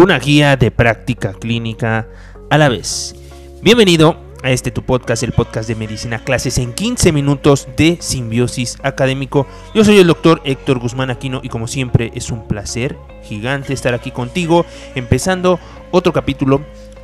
una 0.00 0.18
guía 0.18 0.56
de 0.56 0.70
práctica 0.70 1.34
clínica 1.34 2.08
a 2.48 2.56
la 2.56 2.70
vez. 2.70 3.14
Bienvenido 3.60 4.16
a 4.42 4.50
este 4.50 4.70
tu 4.70 4.82
podcast, 4.82 5.22
el 5.22 5.32
podcast 5.32 5.68
de 5.68 5.74
medicina 5.74 6.24
clases 6.24 6.56
en 6.56 6.72
15 6.72 7.12
minutos 7.12 7.68
de 7.76 7.98
simbiosis 8.00 8.78
académico. 8.82 9.46
Yo 9.74 9.84
soy 9.84 9.98
el 9.98 10.06
doctor 10.06 10.40
Héctor 10.44 10.78
Guzmán 10.78 11.10
Aquino 11.10 11.40
y 11.42 11.50
como 11.50 11.66
siempre 11.66 12.12
es 12.14 12.30
un 12.30 12.48
placer 12.48 12.96
gigante 13.24 13.74
estar 13.74 13.92
aquí 13.92 14.10
contigo, 14.10 14.64
empezando 14.94 15.60
otro 15.90 16.14
capítulo, 16.14 16.62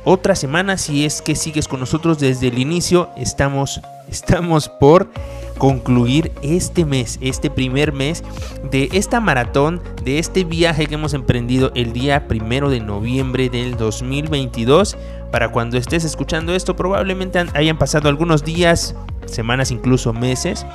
otra 0.09 0.35
semana 0.35 0.77
si 0.77 1.03
es 1.03 1.21
que 1.21 1.35
sigues 1.35 1.67
con 1.67 1.81
nosotros 1.81 2.17
desde 2.17 2.47
el 2.47 2.59
inicio. 2.59 3.09
Estamos, 3.17 3.81
estamos 4.09 4.69
por 4.69 5.09
concluir 5.57 6.31
este 6.41 6.85
mes, 6.85 7.19
este 7.19 7.49
primer 7.49 7.91
mes 7.91 8.23
de 8.71 8.87
esta 8.93 9.19
maratón, 9.19 9.81
de 10.05 10.19
este 10.19 10.45
viaje 10.45 10.85
que 10.85 10.95
hemos 10.95 11.13
emprendido 11.13 11.73
el 11.75 11.91
día 11.91 12.29
primero 12.29 12.69
de 12.69 12.79
noviembre 12.79 13.49
del 13.49 13.75
2022. 13.75 14.95
Para 15.29 15.51
cuando 15.51 15.77
estés 15.77 16.05
escuchando 16.05 16.55
esto, 16.55 16.77
probablemente 16.77 17.45
hayan 17.53 17.77
pasado 17.77 18.07
algunos 18.07 18.45
días, 18.45 18.95
semanas, 19.25 19.71
incluso 19.71 20.13
meses. 20.13 20.65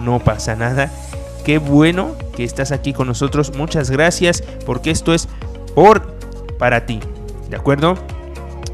No 0.00 0.18
pasa 0.18 0.56
nada. 0.56 0.90
Qué 1.44 1.58
bueno 1.58 2.16
que 2.34 2.42
estás 2.42 2.72
aquí 2.72 2.92
con 2.92 3.06
nosotros. 3.06 3.56
Muchas 3.56 3.88
gracias 3.88 4.42
porque 4.66 4.90
esto 4.90 5.14
es 5.14 5.28
por 5.76 6.18
para 6.58 6.86
ti. 6.86 6.98
¿De 7.48 7.56
acuerdo? 7.56 7.94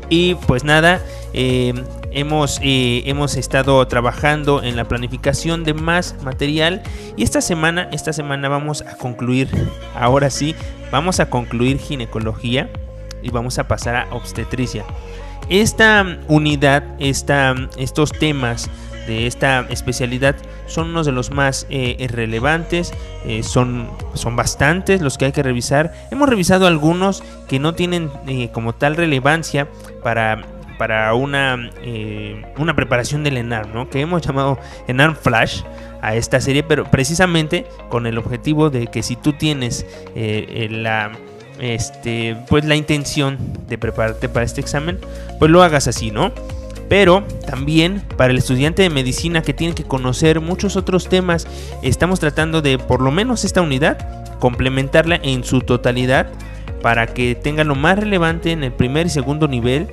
Y 0.09 0.35
pues 0.35 0.65
nada, 0.65 1.01
eh, 1.33 1.75
hemos, 2.13 2.61
eh, 2.63 3.03
hemos 3.07 3.37
estado 3.37 3.87
trabajando 3.89 4.63
en 4.63 4.77
la 4.77 4.85
planificación 4.85 5.65
de 5.65 5.75
más 5.75 6.17
material 6.23 6.83
y 7.17 7.25
esta 7.25 7.41
semana, 7.41 7.89
esta 7.93 8.13
semana 8.13 8.49
vamos 8.49 8.83
a 8.83 8.97
concluir, 8.97 9.49
ahora 9.95 10.31
sí, 10.31 10.55
vamos 10.91 11.21
a 11.21 11.29
concluir 11.29 11.79
ginecología 11.79 12.71
y 13.23 13.31
vamos 13.31 13.59
a 13.59 13.69
pasar 13.69 13.97
a 13.97 14.15
obstetricia. 14.15 14.85
Esta 15.49 16.19
unidad, 16.29 16.85
esta, 16.99 17.55
estos 17.77 18.13
temas 18.13 18.71
de 19.07 19.27
esta 19.27 19.67
especialidad 19.71 20.37
son 20.67 20.91
unos 20.91 21.07
de 21.07 21.13
los 21.13 21.31
más 21.31 21.67
eh, 21.71 22.07
relevantes, 22.11 22.93
eh, 23.25 23.43
son, 23.43 23.89
son 24.15 24.37
bastantes 24.37 25.01
los 25.01 25.19
que 25.19 25.27
hay 25.27 25.33
que 25.33 25.43
revisar. 25.43 25.93
Hemos 26.11 26.29
revisado 26.29 26.67
algunos 26.67 27.23
que 27.49 27.59
no 27.59 27.75
tienen 27.75 28.11
como 28.53 28.75
tal 28.75 28.97
relevancia 28.97 29.69
para 30.03 30.45
para 30.77 31.15
una, 31.15 31.71
eh, 31.83 32.45
una 32.59 32.75
preparación 32.75 33.25
del 33.25 33.37
ENARM, 33.37 33.73
¿no? 33.73 33.91
que 33.91 34.01
hemos 34.01 34.23
llamado 34.27 34.59
ENARM 34.87 35.17
Flash 35.17 35.63
a 36.03 36.15
esta 36.15 36.41
serie, 36.41 36.63
pero 36.63 36.85
precisamente 36.85 37.67
con 37.89 38.07
el 38.07 38.19
objetivo 38.19 38.71
de 38.71 38.87
que 38.87 39.03
si 39.03 39.17
tú 39.17 39.33
tienes 39.33 39.87
eh, 40.15 40.69
la, 40.71 41.13
este, 41.59 42.37
pues 42.49 42.65
la 42.65 42.77
intención 42.77 43.39
de 43.67 43.79
prepararte 43.79 44.29
para 44.29 44.45
este 44.45 44.61
examen, 44.61 44.99
pues 45.39 45.51
lo 45.51 45.63
hagas 45.63 45.89
así, 45.89 46.11
¿no? 46.11 46.33
Pero 46.89 47.25
también 47.47 48.03
para 48.17 48.33
el 48.33 48.39
estudiante 48.39 48.83
de 48.83 48.91
medicina 48.91 49.43
que 49.43 49.55
tiene 49.55 49.75
que 49.75 49.85
conocer 49.85 50.41
muchos 50.41 50.77
otros 50.77 51.09
temas, 51.09 51.47
estamos 51.83 52.21
tratando 52.21 52.63
de 52.63 52.79
por 52.79 53.03
lo 53.03 53.11
menos 53.11 53.45
esta 53.45 53.63
unidad 53.63 53.99
complementarla 54.39 55.19
en 55.23 55.45
su 55.45 55.61
totalidad 55.61 56.29
para 56.83 57.09
que 57.09 57.35
tenga 57.35 57.65
lo 57.65 57.75
más 57.75 57.99
relevante 57.99 58.53
en 58.53 58.63
el 58.63 58.73
primer 58.73 59.07
y 59.07 59.11
segundo 59.11 59.49
nivel 59.49 59.89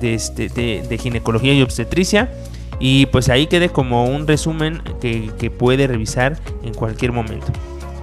de, 0.00 0.14
este, 0.14 0.48
de, 0.48 0.98
ginecología 0.98 1.52
y 1.52 1.62
obstetricia. 1.62 2.30
Y 2.80 3.06
pues 3.06 3.28
ahí 3.28 3.48
quede 3.48 3.70
como 3.70 4.04
un 4.04 4.26
resumen 4.26 4.80
que, 5.00 5.50
puede 5.50 5.86
revisar 5.86 6.38
en 6.62 6.72
cualquier 6.72 7.12
momento. 7.12 7.46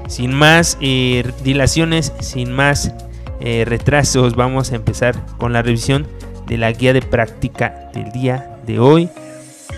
Sin 0.08 0.34
más 0.34 0.78
eh, 0.82 1.24
dilaciones, 1.44 2.14
sin 2.20 2.52
más 2.52 2.92
eh, 3.40 3.64
retrasos, 3.66 4.36
vamos 4.36 4.72
a 4.72 4.76
empezar 4.76 5.16
con 5.38 5.54
la 5.54 5.62
revisión 5.62 6.06
de 6.48 6.58
la 6.58 6.72
guía 6.72 6.94
de 6.94 7.02
práctica 7.02 7.90
del 7.94 8.12
día 8.12 8.58
de 8.66 8.80
hoy. 8.80 9.10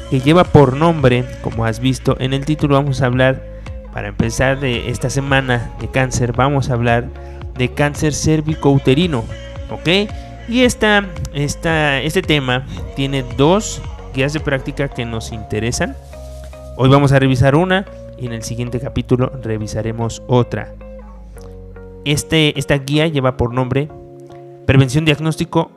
Que 0.09 0.21
lleva 0.21 0.43
por 0.45 0.75
nombre, 0.75 1.25
como 1.41 1.65
has 1.65 1.79
visto 1.79 2.15
en 2.19 2.33
el 2.33 2.45
título, 2.45 2.75
vamos 2.75 3.01
a 3.01 3.07
hablar, 3.07 3.43
para 3.93 4.09
empezar 4.09 4.59
de 4.59 4.89
esta 4.89 5.09
semana 5.09 5.71
de 5.81 5.89
cáncer, 5.89 6.33
vamos 6.33 6.69
a 6.69 6.73
hablar 6.73 7.05
de 7.57 7.73
cáncer 7.73 8.13
cérvico-uterino. 8.13 9.23
¿Ok? 9.69 10.09
Y 10.47 10.61
esta, 10.61 11.05
esta, 11.33 12.01
este 12.01 12.21
tema 12.21 12.65
tiene 12.95 13.23
dos 13.35 13.81
guías 14.13 14.33
de 14.33 14.39
práctica 14.39 14.87
que 14.87 15.03
nos 15.05 15.31
interesan. 15.33 15.95
Hoy 16.77 16.89
vamos 16.89 17.11
a 17.11 17.19
revisar 17.19 17.55
una 17.55 17.85
y 18.17 18.27
en 18.27 18.33
el 18.33 18.43
siguiente 18.43 18.79
capítulo 18.79 19.31
revisaremos 19.43 20.23
otra. 20.27 20.73
Este, 22.05 22.57
esta 22.57 22.77
guía 22.77 23.07
lleva 23.07 23.35
por 23.35 23.53
nombre 23.53 23.89
Prevención, 24.67 25.05
Diagnóstico, 25.05 25.71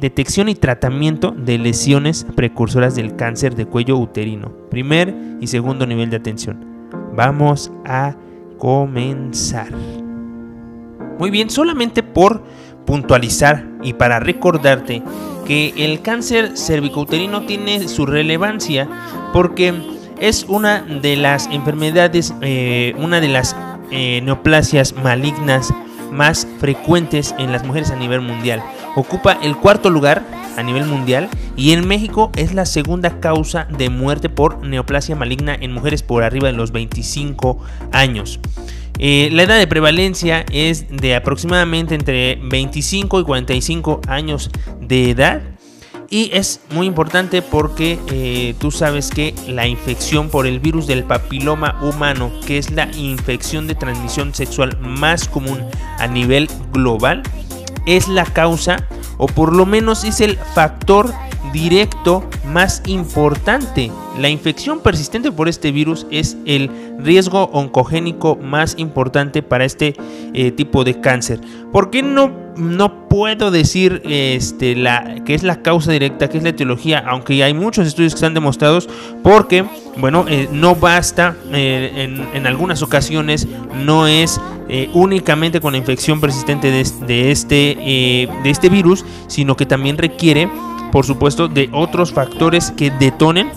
Detección 0.00 0.48
y 0.48 0.54
Tratamiento 0.54 1.30
de 1.36 1.58
lesiones 1.58 2.26
precursoras 2.34 2.94
del 2.94 3.16
cáncer 3.16 3.54
de 3.54 3.66
cuello 3.66 3.98
uterino. 3.98 4.50
Primer 4.70 5.14
y 5.40 5.46
segundo 5.46 5.86
nivel 5.86 6.08
de 6.08 6.16
atención. 6.16 6.64
Vamos 7.14 7.70
a 7.84 8.16
comenzar. 8.56 9.68
Muy 11.18 11.30
bien, 11.30 11.50
solamente 11.50 12.02
por 12.02 12.42
puntualizar 12.86 13.68
y 13.82 13.92
para 13.92 14.20
recordarte 14.20 15.02
que 15.46 15.74
el 15.76 16.00
cáncer 16.00 16.56
cervicouterino 16.56 17.42
tiene 17.42 17.86
su 17.86 18.06
relevancia 18.06 18.88
porque 19.34 19.74
es 20.18 20.46
una 20.48 20.80
de 20.80 21.16
las 21.16 21.46
enfermedades, 21.48 22.34
eh, 22.40 22.94
una 22.96 23.20
de 23.20 23.28
las 23.28 23.54
eh, 23.90 24.22
neoplasias 24.22 24.94
malignas 24.94 25.74
más 26.12 26.46
frecuentes 26.58 27.34
en 27.38 27.52
las 27.52 27.64
mujeres 27.64 27.90
a 27.90 27.96
nivel 27.96 28.20
mundial. 28.20 28.62
Ocupa 28.96 29.38
el 29.42 29.56
cuarto 29.56 29.90
lugar 29.90 30.22
a 30.56 30.62
nivel 30.62 30.84
mundial 30.86 31.28
y 31.56 31.72
en 31.72 31.86
México 31.86 32.30
es 32.36 32.54
la 32.54 32.66
segunda 32.66 33.20
causa 33.20 33.66
de 33.76 33.90
muerte 33.90 34.28
por 34.28 34.64
neoplasia 34.64 35.16
maligna 35.16 35.54
en 35.54 35.72
mujeres 35.72 36.02
por 36.02 36.22
arriba 36.22 36.48
de 36.48 36.54
los 36.54 36.72
25 36.72 37.58
años. 37.92 38.40
Eh, 38.98 39.30
la 39.32 39.44
edad 39.44 39.58
de 39.58 39.66
prevalencia 39.66 40.44
es 40.52 40.86
de 40.90 41.14
aproximadamente 41.14 41.94
entre 41.94 42.36
25 42.36 43.20
y 43.20 43.24
45 43.24 44.00
años 44.06 44.50
de 44.80 45.10
edad. 45.10 45.40
Y 46.12 46.30
es 46.32 46.60
muy 46.74 46.88
importante 46.88 47.40
porque 47.40 47.96
eh, 48.08 48.56
tú 48.58 48.72
sabes 48.72 49.10
que 49.10 49.32
la 49.46 49.68
infección 49.68 50.28
por 50.28 50.44
el 50.44 50.58
virus 50.58 50.88
del 50.88 51.04
papiloma 51.04 51.78
humano, 51.82 52.32
que 52.44 52.58
es 52.58 52.72
la 52.72 52.90
infección 52.96 53.68
de 53.68 53.76
transmisión 53.76 54.34
sexual 54.34 54.76
más 54.80 55.28
común 55.28 55.60
a 55.98 56.08
nivel 56.08 56.48
global, 56.72 57.22
es 57.86 58.08
la 58.08 58.24
causa 58.24 58.88
o 59.18 59.26
por 59.26 59.54
lo 59.54 59.66
menos 59.66 60.02
es 60.02 60.20
el 60.20 60.36
factor 60.36 61.14
directo 61.52 62.28
más 62.52 62.82
importante. 62.86 63.90
La 64.18 64.28
infección 64.28 64.80
persistente 64.80 65.32
por 65.32 65.48
este 65.48 65.72
virus 65.72 66.06
es 66.10 66.36
el 66.44 66.70
riesgo 66.98 67.44
oncogénico 67.52 68.36
más 68.36 68.74
importante 68.76 69.42
para 69.42 69.64
este 69.64 69.94
eh, 70.34 70.50
tipo 70.50 70.84
de 70.84 71.00
cáncer. 71.00 71.40
¿Por 71.72 71.90
qué 71.90 72.02
no, 72.02 72.32
no 72.56 73.08
puedo 73.08 73.50
decir 73.50 74.02
este, 74.04 74.74
la, 74.74 75.22
que 75.24 75.34
es 75.34 75.42
la 75.42 75.62
causa 75.62 75.92
directa, 75.92 76.28
que 76.28 76.38
es 76.38 76.42
la 76.42 76.50
etiología? 76.50 76.98
Aunque 77.06 77.42
hay 77.42 77.54
muchos 77.54 77.86
estudios 77.86 78.12
que 78.12 78.16
están 78.16 78.34
demostrados, 78.34 78.88
porque, 79.22 79.64
bueno, 79.96 80.26
eh, 80.28 80.48
no 80.52 80.74
basta 80.74 81.36
eh, 81.52 82.08
en, 82.34 82.46
algunas 82.46 82.82
ocasiones, 82.82 83.46
no 83.74 84.06
es 84.06 84.40
únicamente 84.92 85.60
con 85.60 85.72
la 85.72 85.78
infección 85.78 86.20
persistente 86.20 86.70
de, 86.70 87.30
este, 87.32 87.74
de 88.44 88.50
este 88.50 88.68
virus, 88.68 89.04
sino 89.26 89.56
que 89.56 89.66
también 89.66 89.98
requiere 89.98 90.48
por 90.90 91.06
supuesto, 91.06 91.48
de 91.48 91.68
otros 91.72 92.12
factores 92.12 92.72
que 92.72 92.90
detonen, 92.90 93.50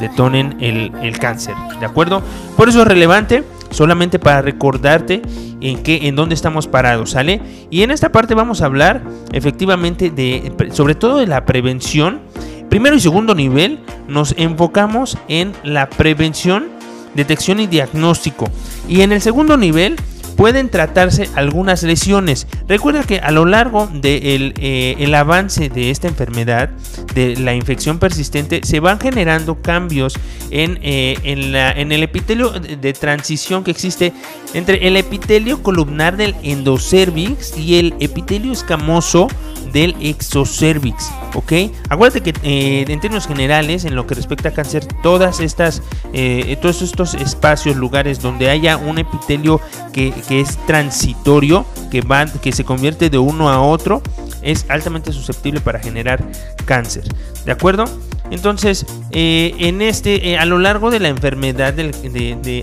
detonen 0.00 0.56
el, 0.60 1.18
cáncer. 1.18 1.54
¿De 1.80 1.86
acuerdo? 1.86 2.22
Por 2.56 2.68
eso 2.68 2.82
es 2.82 2.88
relevante, 2.88 3.44
solamente 3.70 4.18
para 4.18 4.42
recordarte 4.42 5.22
en 5.60 5.82
qué, 5.82 6.08
en 6.08 6.16
dónde 6.16 6.34
estamos 6.34 6.66
parados, 6.66 7.10
¿sale? 7.10 7.40
Y 7.70 7.82
en 7.82 7.90
esta 7.90 8.12
parte 8.12 8.34
vamos 8.34 8.62
a 8.62 8.66
hablar 8.66 9.02
efectivamente 9.32 10.10
de, 10.10 10.52
sobre 10.72 10.94
todo 10.94 11.18
de 11.18 11.26
la 11.26 11.44
prevención. 11.44 12.20
Primero 12.68 12.96
y 12.96 13.00
segundo 13.00 13.34
nivel, 13.34 13.80
nos 14.08 14.34
enfocamos 14.36 15.16
en 15.28 15.52
la 15.64 15.88
prevención, 15.88 16.68
detección 17.14 17.60
y 17.60 17.66
diagnóstico. 17.66 18.48
Y 18.88 19.00
en 19.00 19.12
el 19.12 19.22
segundo 19.22 19.56
nivel, 19.56 19.96
pueden 20.38 20.68
tratarse 20.68 21.28
algunas 21.34 21.82
lesiones. 21.82 22.46
Recuerda 22.68 23.02
que 23.02 23.18
a 23.18 23.32
lo 23.32 23.44
largo 23.44 23.88
del 23.88 24.54
de 24.54 24.54
eh, 24.56 24.96
el 25.00 25.12
avance 25.16 25.68
de 25.68 25.90
esta 25.90 26.06
enfermedad, 26.06 26.70
de 27.12 27.36
la 27.36 27.54
infección 27.54 27.98
persistente, 27.98 28.60
se 28.62 28.78
van 28.78 29.00
generando 29.00 29.60
cambios 29.60 30.14
en, 30.52 30.78
eh, 30.80 31.18
en, 31.24 31.50
la, 31.50 31.72
en 31.72 31.90
el 31.90 32.04
epitelio 32.04 32.50
de 32.50 32.92
transición 32.92 33.64
que 33.64 33.72
existe 33.72 34.12
entre 34.54 34.86
el 34.86 34.96
epitelio 34.96 35.60
columnar 35.60 36.16
del 36.16 36.36
endocervix 36.44 37.58
y 37.58 37.80
el 37.80 37.94
epitelio 37.98 38.52
escamoso 38.52 39.26
del 39.72 39.96
exocervix, 40.00 41.10
¿ok? 41.34 41.52
Acuérdate 41.88 42.20
que 42.20 42.34
eh, 42.42 42.84
en 42.88 43.00
términos 43.00 43.26
generales, 43.26 43.84
en 43.84 43.94
lo 43.94 44.06
que 44.06 44.14
respecta 44.14 44.50
a 44.50 44.52
cáncer, 44.52 44.86
todas 45.02 45.40
estas, 45.40 45.82
eh, 46.12 46.56
todos 46.60 46.82
estos 46.82 47.14
espacios, 47.14 47.76
lugares 47.76 48.20
donde 48.20 48.50
haya 48.50 48.76
un 48.76 48.98
epitelio 48.98 49.60
que, 49.92 50.12
es 50.30 50.56
transitorio, 50.66 51.66
que, 51.90 52.00
va, 52.00 52.26
que 52.26 52.52
se 52.52 52.64
convierte 52.64 53.10
de 53.10 53.18
uno 53.18 53.50
a 53.50 53.60
otro, 53.60 54.02
es 54.42 54.66
altamente 54.68 55.12
susceptible 55.12 55.60
para 55.60 55.78
generar 55.78 56.24
cáncer. 56.64 57.04
¿De 57.44 57.52
acuerdo? 57.52 57.86
Entonces, 58.30 58.86
eh, 59.10 59.54
en 59.58 59.80
este, 59.80 60.30
eh, 60.30 60.38
a 60.38 60.44
lo 60.44 60.58
largo 60.58 60.90
de 60.90 61.00
la 61.00 61.08
enfermedad, 61.08 61.74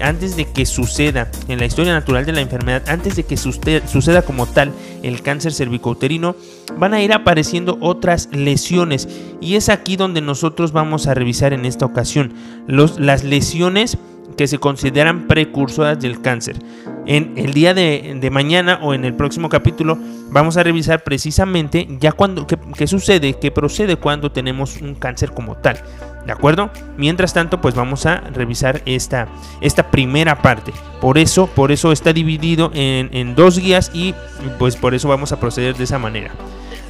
antes 0.02 0.36
de 0.38 0.46
que 0.46 0.66
suceda, 0.66 1.32
en 1.48 1.60
la 1.60 1.66
historia 1.66 1.94
natural 1.94 2.26
de 2.26 2.34
la 2.34 2.42
enfermedad, 2.42 2.84
antes 2.88 3.16
de 3.16 3.24
que 3.24 3.38
suceda 3.38 4.22
como 4.22 4.46
tal 4.46 4.72
el 5.02 5.22
cáncer 5.22 5.54
cervicouterino, 5.54 6.36
van 6.78 6.94
a 6.94 7.02
ir 7.02 7.14
apareciendo 7.14 7.78
otras 7.82 8.30
lesiones. 8.32 9.08
Y 9.42 9.56
es 9.56 9.70
aquí 9.70 9.96
donde 9.96 10.22
nosotros 10.22 10.72
vamos 10.72 11.08
a 11.08 11.14
revisar 11.14 11.54
en 11.54 11.66
esta 11.66 11.86
ocasión 11.86 12.34
las 12.68 13.24
lesiones 13.24 13.98
que 14.38 14.48
se 14.48 14.58
consideran 14.58 15.28
precursoras 15.28 16.00
del 16.00 16.22
cáncer. 16.22 16.58
En 17.08 17.34
el 17.38 17.54
día 17.54 17.74
de, 17.74 18.30
mañana 18.32 18.80
o 18.82 18.94
en 18.94 19.06
el 19.06 19.14
próximo 19.14 19.50
capítulo 19.50 19.98
vamos 20.30 20.58
a 20.58 20.64
revisar 20.64 21.04
precisamente 21.04 21.88
ya 22.00 22.12
cuando 22.12 22.48
qué, 22.48 22.88
sucede, 22.88 23.36
qué 23.40 23.52
procede 23.52 23.96
cuando 23.96 24.32
tenemos 24.32 24.82
un 24.82 24.96
cáncer 24.96 25.32
como 25.32 25.56
tal. 25.56 25.80
¿De 26.26 26.32
acuerdo? 26.32 26.72
Mientras 26.98 27.34
tanto, 27.34 27.62
pues 27.62 27.76
vamos 27.76 28.08
a 28.08 28.18
revisar 28.34 28.82
esta, 28.88 29.28
esta 29.62 29.92
primera 29.92 30.42
parte. 30.42 30.74
Por 31.00 31.20
eso, 31.20 31.46
por 31.46 31.72
eso 31.72 31.92
está 31.92 32.14
dividido 32.14 32.72
en, 32.74 33.10
en 33.14 33.36
dos 33.36 33.60
guías 33.60 33.92
y 33.94 34.16
pues 34.58 34.76
por 34.76 34.96
eso 34.96 35.08
vamos 35.08 35.32
a 35.32 35.40
proceder 35.40 35.76
de 35.76 35.84
esa 35.84 36.00
manera. 36.00 36.32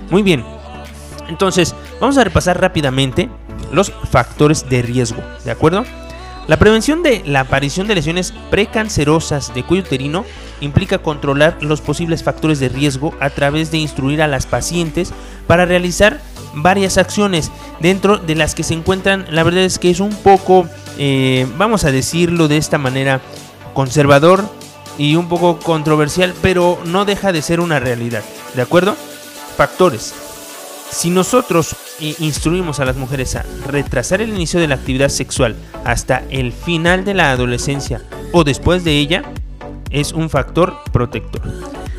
Muy 0.09 0.23
bien. 0.23 0.45
Entonces, 1.27 1.75
vamos 2.00 2.18
a 2.18 2.23
repasar 2.23 2.61
rápidamente 2.61 3.29
los 3.73 3.91
factores 4.09 4.69
de 4.69 4.81
riesgo. 4.81 5.21
¿De 5.44 5.51
acuerdo? 5.51 5.83
La 6.47 6.57
prevención 6.57 7.01
de 7.01 7.24
la 7.25 7.42
aparición 7.42 7.88
de 7.88 7.95
lesiones 7.95 8.31
precancerosas 8.51 9.53
de 9.56 9.63
cuello 9.63 9.83
uterino 9.83 10.25
implica 10.62 11.00
controlar 11.00 11.57
los 11.62 11.81
posibles 11.81 12.24
factores 12.24 12.59
de 12.59 12.69
riesgo 12.69 13.15
a 13.19 13.31
través 13.31 13.71
de 13.71 13.80
instruir 13.80 14.21
a 14.21 14.27
las 14.27 14.45
pacientes 14.45 15.12
para 15.47 15.65
realizar 15.65 16.21
varias 16.53 16.97
acciones 16.97 17.51
dentro 17.80 18.18
de 18.18 18.36
las 18.36 18.53
que 18.53 18.63
se 18.63 18.75
encuentran, 18.75 19.25
la 19.30 19.44
verdad 19.44 19.63
es 19.63 19.80
que 19.80 19.89
es 19.89 20.00
un 20.00 20.15
poco, 20.15 20.68
eh, 20.97 21.47
vamos 21.57 21.83
a 21.83 21.92
decirlo 21.92 22.47
de 22.47 22.57
esta 22.57 22.77
manera, 22.77 23.21
conservador 23.74 24.45
y 24.97 25.15
un 25.15 25.27
poco 25.27 25.59
controversial, 25.59 26.33
pero 26.42 26.80
no 26.86 27.06
deja 27.06 27.31
de 27.31 27.42
ser 27.42 27.59
una 27.59 27.80
realidad, 27.80 28.24
¿de 28.56 28.62
acuerdo? 28.62 28.95
Factores. 29.57 30.13
Si 30.92 31.09
nosotros 31.09 31.75
instruimos 32.00 32.80
a 32.80 32.86
las 32.86 32.95
mujeres 32.95 33.36
a 33.36 33.45
retrasar 33.68 34.21
el 34.21 34.30
inicio 34.30 34.59
de 34.59 34.68
la 34.68 34.75
actividad 34.75 35.09
sexual 35.09 35.56
hasta 35.85 36.23
el 36.29 36.51
final 36.51 37.05
de 37.05 37.13
la 37.13 37.31
adolescencia 37.31 38.01
o 38.33 38.43
después 38.43 38.83
de 38.83 38.97
ella, 38.97 39.23
es 39.91 40.11
un 40.11 40.29
factor 40.29 40.75
protector. 40.91 41.41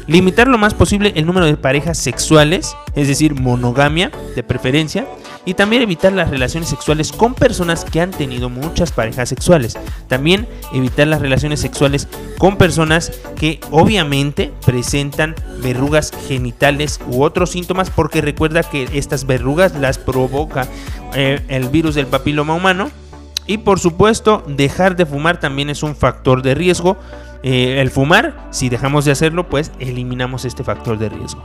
Limitar 0.07 0.47
lo 0.47 0.59
más 0.59 0.75
posible 0.75 1.13
el 1.17 1.27
número 1.27 1.47
de 1.47 1.57
parejas 1.57 1.99
sexuales, 1.99 2.77
es 2.95 3.09
decir, 3.09 3.35
monogamia 3.35 4.13
de 4.37 4.43
preferencia, 4.45 5.07
y 5.47 5.55
también 5.55 5.83
evitar 5.83 6.13
las 6.13 6.31
relaciones 6.31 6.69
sexuales 6.69 7.13
con 7.13 7.35
personas 7.35 7.85
que 7.85 8.01
han 8.01 8.11
tenido 8.11 8.51
muchas 8.51 8.93
parejas 8.93 9.29
sexuales. 9.29 9.79
También 10.09 10.47
evitar 10.73 11.07
las 11.07 11.23
relaciones 11.23 11.61
sexuales 11.61 12.09
con 12.39 12.57
personas 12.57 13.13
que 13.37 13.61
obviamente 13.71 14.53
presentan 14.65 15.35
verrugas 15.63 16.13
genitales 16.29 17.01
u 17.09 17.23
otros 17.23 17.51
síntomas 17.51 17.91
porque 17.91 18.21
recuerda 18.21 18.63
que 18.63 18.89
estas 18.93 19.25
verrugas 19.25 19.75
las 19.75 19.99
provoca 19.99 20.67
eh, 21.15 21.41
el 21.49 21.69
virus 21.69 21.95
del 21.95 22.07
papiloma 22.07 22.55
humano. 22.55 22.91
Y 23.47 23.59
por 23.59 23.79
supuesto, 23.79 24.43
dejar 24.47 24.97
de 24.97 25.07
fumar 25.07 25.39
también 25.39 25.71
es 25.71 25.83
un 25.83 25.95
factor 25.95 26.43
de 26.43 26.55
riesgo. 26.55 26.97
Eh, 27.43 27.81
el 27.81 27.91
fumar, 27.91 28.49
si 28.51 28.69
dejamos 28.69 29.05
de 29.05 29.13
hacerlo, 29.13 29.49
pues 29.49 29.71
eliminamos 29.79 30.45
este 30.45 30.65
factor 30.65 30.99
de 30.99 31.09
riesgo. 31.09 31.43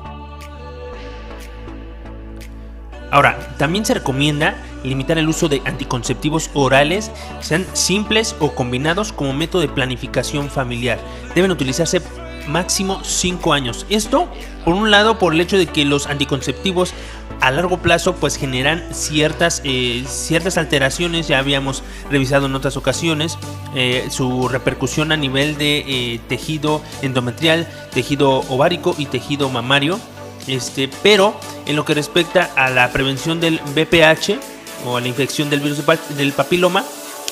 Ahora, 3.11 3.37
también 3.57 3.85
se 3.85 3.93
recomienda 3.93 4.55
limitar 4.83 5.17
el 5.17 5.27
uso 5.27 5.49
de 5.49 5.61
anticonceptivos 5.65 6.49
orales, 6.53 7.11
sean 7.41 7.65
simples 7.73 8.35
o 8.39 8.55
combinados 8.55 9.11
como 9.11 9.33
método 9.33 9.61
de 9.61 9.67
planificación 9.67 10.49
familiar. 10.49 10.97
Deben 11.35 11.51
utilizarse 11.51 12.01
máximo 12.47 13.01
5 13.03 13.53
años. 13.53 13.85
Esto, 13.89 14.27
por 14.65 14.73
un 14.73 14.91
lado, 14.91 15.19
por 15.19 15.33
el 15.33 15.41
hecho 15.41 15.57
de 15.57 15.67
que 15.67 15.85
los 15.85 16.07
anticonceptivos 16.07 16.93
a 17.41 17.49
largo 17.51 17.77
plazo 17.77 18.15
pues 18.15 18.37
generan 18.37 18.83
ciertas, 18.91 19.61
eh, 19.65 20.05
ciertas 20.07 20.57
alteraciones, 20.57 21.27
ya 21.27 21.39
habíamos 21.39 21.83
revisado 22.09 22.45
en 22.45 22.55
otras 22.55 22.77
ocasiones, 22.77 23.37
eh, 23.75 24.07
su 24.09 24.47
repercusión 24.47 25.11
a 25.11 25.17
nivel 25.17 25.57
de 25.57 25.79
eh, 25.79 26.19
tejido 26.29 26.81
endometrial, 27.01 27.67
tejido 27.93 28.41
ovárico 28.49 28.95
y 28.97 29.07
tejido 29.07 29.49
mamario. 29.49 29.99
Este, 30.47 30.89
pero 31.03 31.35
en 31.67 31.75
lo 31.75 31.85
que 31.85 31.93
respecta 31.93 32.49
a 32.55 32.69
la 32.69 32.91
prevención 32.91 33.39
del 33.39 33.59
BPH 33.75 34.39
o 34.85 34.97
a 34.97 35.01
la 35.01 35.07
infección 35.07 35.49
del 35.49 35.59
virus 35.59 35.83
del 36.17 36.31
papiloma, 36.33 36.83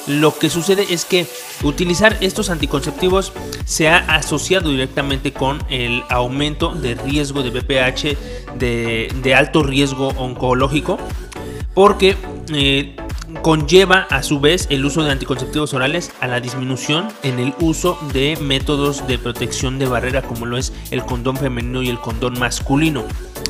lo 0.09 0.38
que 0.38 0.50
sucede 0.50 0.88
es 0.89 1.06
que 1.06 1.27
utilizar 1.63 2.17
estos 2.19 2.50
anticonceptivos 2.50 3.31
se 3.65 3.88
ha 3.88 3.97
asociado 3.97 4.71
directamente 4.71 5.31
con 5.31 5.63
el 5.69 6.03
aumento 6.09 6.73
de 6.73 6.95
riesgo 6.95 7.44
de 7.44 7.51
BPH 7.51 8.57
de, 8.57 9.35
alto 9.35 9.61
riesgo 9.61 10.07
oncológico 10.17 10.97
porque 11.75 12.17
eh, 12.51 12.95
conlleva 13.44 14.07
a 14.09 14.23
su 14.23 14.39
vez 14.39 14.65
el 14.71 14.83
uso 14.83 15.03
de 15.03 15.11
anticonceptivos 15.11 15.75
orales 15.75 16.11
a 16.19 16.27
la 16.27 16.39
disminución 16.39 17.07
en 17.21 17.38
el 17.38 17.53
uso 17.59 18.00
de 18.11 18.35
métodos 18.41 19.07
de 19.07 19.19
protección 19.19 19.77
de 19.77 19.85
barrera 19.85 20.23
como 20.23 20.47
lo 20.47 20.57
es 20.57 20.73
el 20.89 21.06
condón 21.06 21.38
femenino 21.38 21.83
y 21.83 21.89
el 21.89 22.00
condón 22.00 22.39
masculino. 22.39 23.06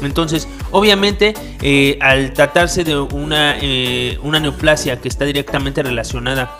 Entonces, 0.05 0.47
obviamente, 0.71 1.33
eh, 1.61 1.97
al 2.01 2.33
tratarse 2.33 2.83
de 2.83 2.97
una, 2.97 3.57
eh, 3.61 4.17
una 4.23 4.39
neoplasia 4.39 4.99
que 4.99 5.07
está 5.07 5.25
directamente 5.25 5.83
relacionada 5.83 6.57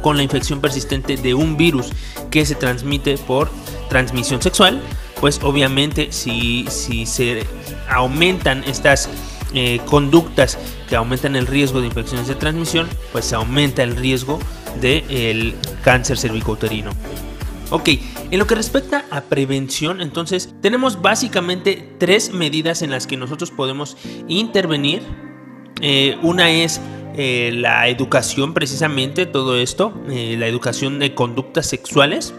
con 0.00 0.16
la 0.16 0.22
infección 0.22 0.60
persistente 0.60 1.16
de 1.16 1.34
un 1.34 1.56
virus 1.56 1.90
que 2.30 2.46
se 2.46 2.54
transmite 2.54 3.18
por 3.18 3.50
transmisión 3.88 4.40
sexual, 4.40 4.80
pues 5.20 5.40
obviamente 5.42 6.08
si, 6.10 6.64
si 6.70 7.04
se 7.04 7.46
aumentan 7.88 8.64
estas 8.64 9.10
eh, 9.52 9.80
conductas 9.84 10.58
que 10.88 10.96
aumentan 10.96 11.36
el 11.36 11.46
riesgo 11.46 11.80
de 11.80 11.88
infecciones 11.88 12.28
de 12.28 12.34
transmisión, 12.34 12.88
pues 13.12 13.26
se 13.26 13.34
aumenta 13.34 13.82
el 13.82 13.96
riesgo 13.96 14.38
del 14.80 15.04
el 15.10 15.54
cáncer 15.82 16.16
cervicouterino. 16.16 16.90
Ok, 17.70 17.88
en 18.30 18.38
lo 18.38 18.46
que 18.46 18.56
respecta 18.56 19.04
a 19.10 19.22
prevención, 19.22 20.00
entonces 20.00 20.52
tenemos 20.60 21.00
básicamente 21.00 21.94
tres 21.98 22.32
medidas 22.32 22.82
en 22.82 22.90
las 22.90 23.06
que 23.06 23.16
nosotros 23.16 23.50
podemos 23.50 23.96
intervenir. 24.26 25.02
Eh, 25.80 26.18
una 26.22 26.50
es 26.50 26.80
eh, 27.16 27.52
la 27.54 27.88
educación, 27.88 28.54
precisamente 28.54 29.24
todo 29.26 29.56
esto, 29.56 29.94
la 30.06 30.46
educación 30.46 30.98
de 30.98 31.14
conductas 31.14 31.66
sexuales. 31.66 32.34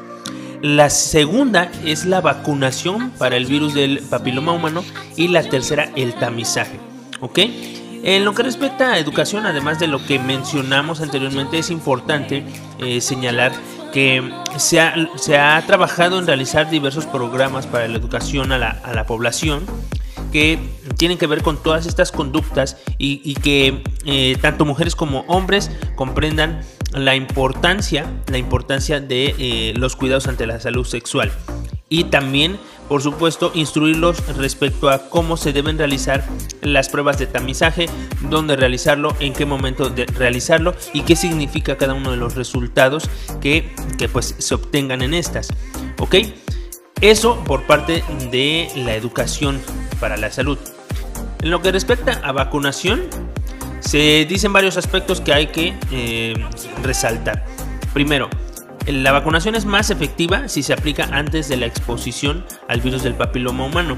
La 0.62 0.91
segunda 0.91 1.72
es 1.86 2.06
la 2.06 2.22
vacunación 2.22 3.12
para 3.17 3.36
el 3.36 3.46
virus 3.46 3.74
del 3.74 4.00
papiloma 4.00 4.51
humano 4.51 4.84
y 5.15 5.29
la 5.29 5.41
tercera 5.44 5.91
el 5.96 6.13
tamizaje. 6.13 6.77
¿ok? 7.22 7.39
En 8.03 8.25
lo 8.25 8.34
que 8.34 8.44
respecta 8.44 8.94
a 8.94 9.00
educación, 9.00 9.46
además 9.46 9.79
de 9.79 9.88
lo 9.88 10.06
que 10.06 10.20
mencionamos 10.20 11.01
anteriormente, 11.01 11.60
es 11.60 11.70
importante 11.70 12.44
eh, 12.79 13.00
señalar 13.00 13.51
que 13.91 14.31
se 14.57 14.79
ha, 14.79 15.63
trabajado 15.67 16.19
en 16.19 16.27
realizar 16.27 16.69
diversos 16.69 17.05
programas 17.05 17.67
para 17.67 17.88
la 17.88 17.98
educación 17.98 18.51
a 18.51 18.57
la, 18.57 19.05
población 19.05 19.65
que 20.31 20.60
tienen 20.98 21.17
que 21.17 21.27
ver 21.27 21.41
con 21.41 21.62
todas 21.62 21.86
estas 21.86 22.12
conductas 22.12 22.77
y, 22.98 23.33
que 23.36 23.83
eh, 24.05 24.38
tanto 24.41 24.65
mujeres 24.65 24.95
como 24.95 25.21
hombres 25.27 25.71
comprendan 25.95 26.62
la 26.93 27.15
importancia, 27.15 28.05
la 28.27 28.38
importancia 28.38 29.00
de 29.00 29.36
eh, 29.38 29.74
los 29.75 29.95
cuidados 29.95 30.27
ante 30.27 30.45
la 30.45 30.60
salud 30.60 30.86
sexual 30.86 31.31
y 31.91 32.05
también 32.05 32.57
por 32.91 33.01
supuesto, 33.01 33.53
instruirlos 33.53 34.17
respecto 34.36 34.89
a 34.89 35.07
cómo 35.07 35.38
se 35.38 35.53
deben 35.53 35.77
realizar 35.77 36.25
las 36.62 36.89
pruebas 36.89 37.17
de 37.17 37.25
tamizaje, 37.25 37.86
dónde 38.29 38.57
realizarlo, 38.57 39.15
en 39.21 39.31
qué 39.31 39.45
momento 39.45 39.89
de 39.89 40.05
realizarlo 40.07 40.75
y 40.91 41.03
qué 41.03 41.15
significa 41.15 41.77
cada 41.77 41.93
uno 41.93 42.12
de 42.12 42.17
los 42.17 42.36
resultados 42.36 43.10
que, 43.39 43.71
pues 44.12 44.36
se 44.38 44.55
obtengan 44.55 45.01
en 45.03 45.13
estas. 45.13 45.48
¿Ok? 46.00 46.15
Eso 47.00 47.41
por 47.45 47.65
parte 47.65 48.03
de 48.29 48.67
la 48.75 48.93
educación 48.93 49.62
para 50.01 50.17
la 50.17 50.29
salud. 50.29 50.57
En 51.41 51.50
lo 51.50 51.62
que 51.62 51.71
respecta 51.71 52.19
a 52.25 52.33
vacunación, 52.33 53.03
se 53.79 54.25
dicen 54.27 54.51
varios 54.51 54.75
aspectos 54.75 55.21
que 55.21 55.33
hay 55.33 55.48
que 55.48 55.75
eh, 55.91 56.33
resaltar. 56.83 57.45
Primero, 57.93 58.29
la 58.88 59.12
vacunación 59.12 59.56
es 59.56 59.66
más 59.66 59.90
efectiva 59.90 60.48
si 60.48 60.64
se 60.64 60.74
aplica 60.74 61.10
antes 61.12 61.48
de 61.50 61.58
la 61.58 61.66
exposición 61.66 62.46
al 62.68 62.82
virus 62.82 63.04
del 63.04 63.16
papiloma 63.16 63.66
humano. 63.66 63.96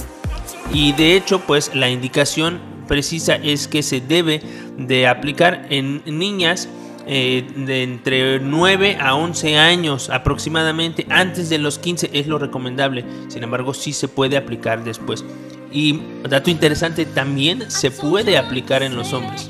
Y 0.73 0.93
de 0.93 1.15
hecho, 1.15 1.39
pues 1.39 1.73
la 1.73 1.89
indicación 1.89 2.59
precisa 2.87 3.35
es 3.35 3.67
que 3.67 3.83
se 3.83 4.01
debe 4.01 4.41
de 4.77 5.07
aplicar 5.07 5.67
en 5.69 6.01
niñas 6.05 6.67
eh, 7.05 7.45
de 7.55 7.83
entre 7.83 8.39
9 8.39 8.97
a 8.99 9.15
11 9.15 9.57
años 9.57 10.09
aproximadamente, 10.09 11.05
antes 11.09 11.49
de 11.49 11.57
los 11.57 11.77
15 11.77 12.11
es 12.13 12.27
lo 12.27 12.39
recomendable, 12.39 13.03
sin 13.27 13.43
embargo 13.43 13.73
sí 13.73 13.91
se 13.91 14.07
puede 14.07 14.37
aplicar 14.37 14.83
después. 14.83 15.25
Y 15.71 15.99
dato 16.29 16.49
interesante, 16.49 17.05
también 17.05 17.69
se 17.69 17.91
puede 17.91 18.37
aplicar 18.37 18.83
en 18.83 18.95
los 18.95 19.11
hombres. 19.11 19.49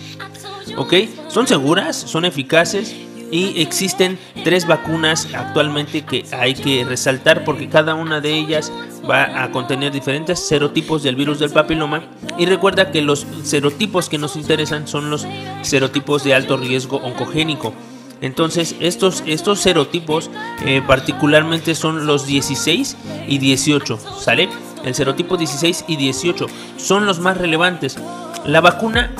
¿Ok? 0.77 0.93
Son 1.27 1.45
seguras, 1.45 1.95
son 1.95 2.25
eficaces 2.25 2.95
y 3.33 3.63
existen 3.63 4.19
tres 4.43 4.67
vacunas 4.67 5.27
actualmente 5.33 6.03
que 6.03 6.23
hay 6.31 6.53
que 6.53 6.85
resaltar 6.85 7.43
porque 7.43 7.67
cada 7.67 7.95
una 7.95 8.21
de 8.21 8.31
ellas 8.31 8.71
va 9.09 9.43
a 9.43 9.49
contener 9.49 9.91
diferentes 9.91 10.39
serotipos 10.39 11.01
del 11.01 11.15
virus 11.15 11.39
del 11.39 11.49
papiloma 11.49 12.03
y 12.37 12.45
recuerda 12.45 12.91
que 12.91 13.01
los 13.01 13.25
serotipos 13.43 14.07
que 14.07 14.19
nos 14.19 14.35
interesan 14.35 14.87
son 14.87 15.09
los 15.09 15.25
serotipos 15.63 16.23
de 16.23 16.35
alto 16.35 16.57
riesgo 16.57 16.97
oncogénico. 16.97 17.73
Entonces 18.21 18.75
estos, 18.79 19.23
estos 19.25 19.61
serotipos 19.61 20.29
eh, 20.67 20.83
particularmente 20.85 21.73
son 21.73 22.05
los 22.05 22.27
16 22.27 22.95
y 23.27 23.39
18, 23.39 23.97
¿sale? 24.19 24.47
El 24.85 24.93
serotipo 24.93 25.37
16 25.37 25.85
y 25.87 25.95
18 25.95 26.45
son 26.77 27.07
los 27.07 27.19
más 27.19 27.37
relevantes. 27.37 27.97
La 28.45 28.61
vacuna 28.61 29.11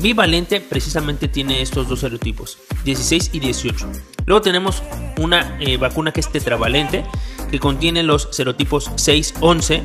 bivalente 0.00 0.60
precisamente 0.60 1.28
tiene 1.28 1.62
estos 1.62 1.88
dos 1.88 2.00
serotipos, 2.00 2.58
16 2.84 3.30
y 3.32 3.40
18. 3.40 3.86
Luego 4.26 4.42
tenemos 4.42 4.82
una 5.18 5.58
eh, 5.60 5.76
vacuna 5.76 6.12
que 6.12 6.20
es 6.20 6.30
tetravalente, 6.30 7.04
que 7.50 7.58
contiene 7.58 8.02
los 8.02 8.28
serotipos 8.32 8.90
6, 8.96 9.34
11 9.40 9.82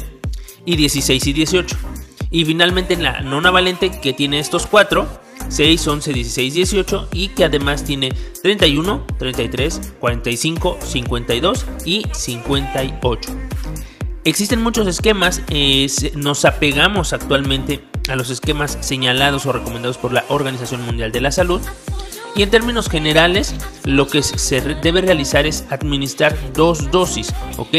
y 0.66 0.76
16 0.76 1.28
y 1.28 1.34
18. 1.34 1.78
Y 2.32 2.46
finalmente 2.46 2.96
la 2.98 3.22
nonavalente 3.22 4.00
que 4.00 4.14
tiene 4.14 4.40
estos 4.40 4.66
cuatro, 4.66 5.08
6, 5.50 5.86
11, 5.86 6.14
16, 6.14 6.54
18 6.54 7.10
y 7.12 7.28
que 7.30 7.44
además 7.44 7.84
tiene 7.84 8.14
31, 8.42 9.06
33, 9.18 9.94
45, 10.00 10.78
52 10.82 11.66
y 11.86 12.06
58. 12.14 13.32
Existen 14.24 14.62
muchos 14.62 14.88
esquemas, 14.88 15.42
eh, 15.50 15.88
nos 16.16 16.46
apegamos 16.46 17.12
actualmente 17.12 17.91
a 18.10 18.16
los 18.16 18.30
esquemas 18.30 18.78
señalados 18.82 19.46
o 19.46 19.52
recomendados 19.52 19.98
por 19.98 20.14
la 20.14 20.26
Organización 20.30 20.86
Mundial 20.86 21.12
de 21.12 21.22
la 21.22 21.32
Salud. 21.32 21.62
Y 22.36 22.44
en 22.44 22.50
términos 22.50 22.90
generales, 22.90 23.54
lo 23.84 24.08
que 24.08 24.24
se 24.24 24.62
debe 24.62 25.02
realizar 25.02 25.46
es 25.46 25.66
administrar 25.70 26.36
dos 26.54 26.90
dosis, 26.90 27.34
¿ok? 27.58 27.76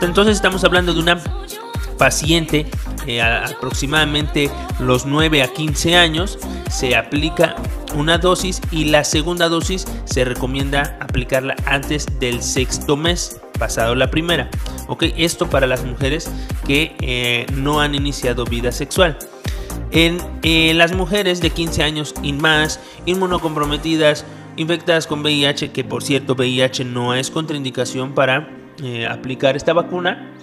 Entonces 0.00 0.36
estamos 0.36 0.62
hablando 0.62 0.94
de 0.94 1.00
una 1.00 1.20
paciente 1.98 2.66
eh, 3.06 3.20
aproximadamente 3.20 4.50
los 4.78 5.06
9 5.06 5.42
a 5.42 5.48
15 5.48 5.96
años, 5.96 6.38
se 6.70 6.94
aplica 6.94 7.56
una 7.94 8.18
dosis 8.18 8.60
y 8.70 8.86
la 8.86 9.04
segunda 9.04 9.48
dosis 9.48 9.86
se 10.04 10.24
recomienda 10.24 10.96
aplicarla 11.00 11.56
antes 11.66 12.06
del 12.20 12.42
sexto 12.42 12.96
mes 12.96 13.40
pasado 13.58 13.94
la 13.94 14.10
primera. 14.10 14.48
Ok, 14.88 15.04
esto 15.16 15.48
para 15.48 15.66
las 15.66 15.84
mujeres 15.84 16.30
que 16.66 16.96
eh, 17.00 17.46
no 17.54 17.80
han 17.80 17.94
iniciado 17.94 18.44
vida 18.44 18.72
sexual. 18.72 19.18
En 19.92 20.18
eh, 20.42 20.72
las 20.74 20.94
mujeres 20.94 21.40
de 21.40 21.50
15 21.50 21.82
años 21.82 22.14
y 22.22 22.32
más, 22.32 22.80
inmunocomprometidas, 23.04 24.24
infectadas 24.56 25.06
con 25.06 25.20
VIH, 25.20 25.70
que 25.70 25.84
por 25.84 26.02
cierto 26.02 26.34
VIH 26.34 26.84
no 26.84 27.14
es 27.14 27.30
contraindicación 27.30 28.14
para 28.14 28.48
eh, 28.82 29.06
aplicar 29.06 29.54
esta 29.54 29.74
vacuna, 29.74 30.34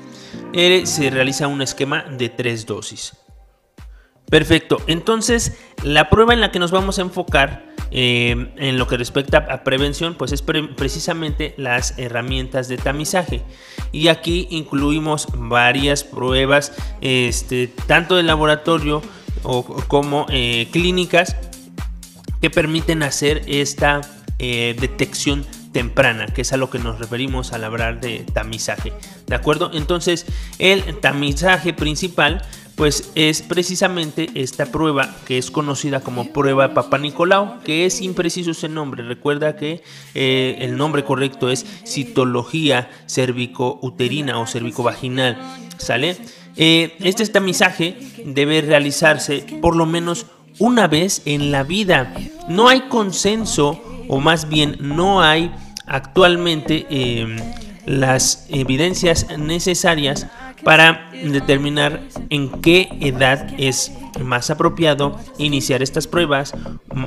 se 0.83 1.09
realiza 1.09 1.47
un 1.47 1.61
esquema 1.61 2.03
de 2.03 2.29
tres 2.29 2.65
dosis. 2.67 3.13
Perfecto, 4.29 4.77
entonces 4.85 5.57
la 5.83 6.09
prueba 6.09 6.33
en 6.33 6.41
la 6.41 6.51
que 6.51 6.59
nos 6.59 6.69
vamos 6.69 6.99
a 6.99 7.01
enfocar 7.01 7.69
eh, 7.91 8.53
en 8.57 8.77
lo 8.77 8.87
que 8.87 8.97
respecta 8.97 9.39
a 9.49 9.63
prevención, 9.63 10.13
pues 10.13 10.31
es 10.31 10.43
precisamente 10.43 11.55
las 11.57 11.97
herramientas 11.97 12.67
de 12.67 12.77
tamizaje. 12.77 13.41
Y 13.91 14.09
aquí 14.09 14.47
incluimos 14.51 15.27
varias 15.33 16.03
pruebas, 16.03 16.71
este, 17.01 17.67
tanto 17.87 18.15
de 18.15 18.23
laboratorio 18.23 19.01
o, 19.43 19.63
como 19.63 20.25
eh, 20.29 20.67
clínicas, 20.71 21.35
que 22.41 22.49
permiten 22.49 23.03
hacer 23.03 23.41
esta 23.47 24.01
eh, 24.39 24.75
detección 24.79 25.45
temprana, 25.71 26.27
que 26.27 26.41
es 26.41 26.53
a 26.53 26.57
lo 26.57 26.69
que 26.69 26.79
nos 26.79 26.99
referimos 26.99 27.53
al 27.53 27.63
hablar 27.63 27.99
de 28.01 28.25
tamizaje. 28.33 28.93
¿De 29.27 29.35
acuerdo? 29.35 29.71
Entonces, 29.73 30.25
el 30.57 30.99
tamizaje 30.99 31.73
principal 31.73 32.41
pues 32.79 33.11
es 33.15 33.41
precisamente 33.41 34.29
esta 34.35 34.67
prueba 34.67 35.13
que 35.27 35.37
es 35.37 35.51
conocida 35.51 35.99
como 35.99 36.31
prueba 36.31 36.73
Papa 36.73 36.97
Nicolau, 36.97 37.61
que 37.61 37.85
es 37.85 37.99
impreciso 37.99 38.51
ese 38.51 38.69
nombre. 38.69 39.03
Recuerda 39.03 39.57
que 39.57 39.83
eh, 40.15 40.55
el 40.61 40.77
nombre 40.77 41.03
correcto 41.03 41.49
es 41.49 41.65
citología 41.85 42.89
cervico-uterina 43.05 44.39
o 44.39 44.47
cervico-vaginal. 44.47 45.37
¿Sale? 45.77 46.15
Eh, 46.61 46.97
este 46.99 47.25
tamizaje 47.27 47.95
debe 48.25 48.59
realizarse 48.59 49.45
por 49.61 49.77
lo 49.77 49.85
menos 49.85 50.25
una 50.59 50.87
vez 50.87 51.21
en 51.23 51.53
la 51.53 51.63
vida. 51.63 52.13
No 52.49 52.67
hay 52.67 52.81
consenso, 52.89 53.81
o 54.09 54.19
más 54.19 54.49
bien 54.49 54.75
no 54.81 55.21
hay 55.21 55.53
actualmente 55.85 56.85
em, 56.89 57.37
las 57.85 58.45
evidencias 58.49 59.25
necesarias 59.37 60.27
para 60.63 61.09
determinar 61.11 62.01
en 62.29 62.49
qué 62.61 62.89
edad 62.99 63.47
es 63.57 63.91
más 64.23 64.49
apropiado 64.49 65.17
iniciar 65.37 65.81
estas 65.81 66.07
pruebas 66.07 66.53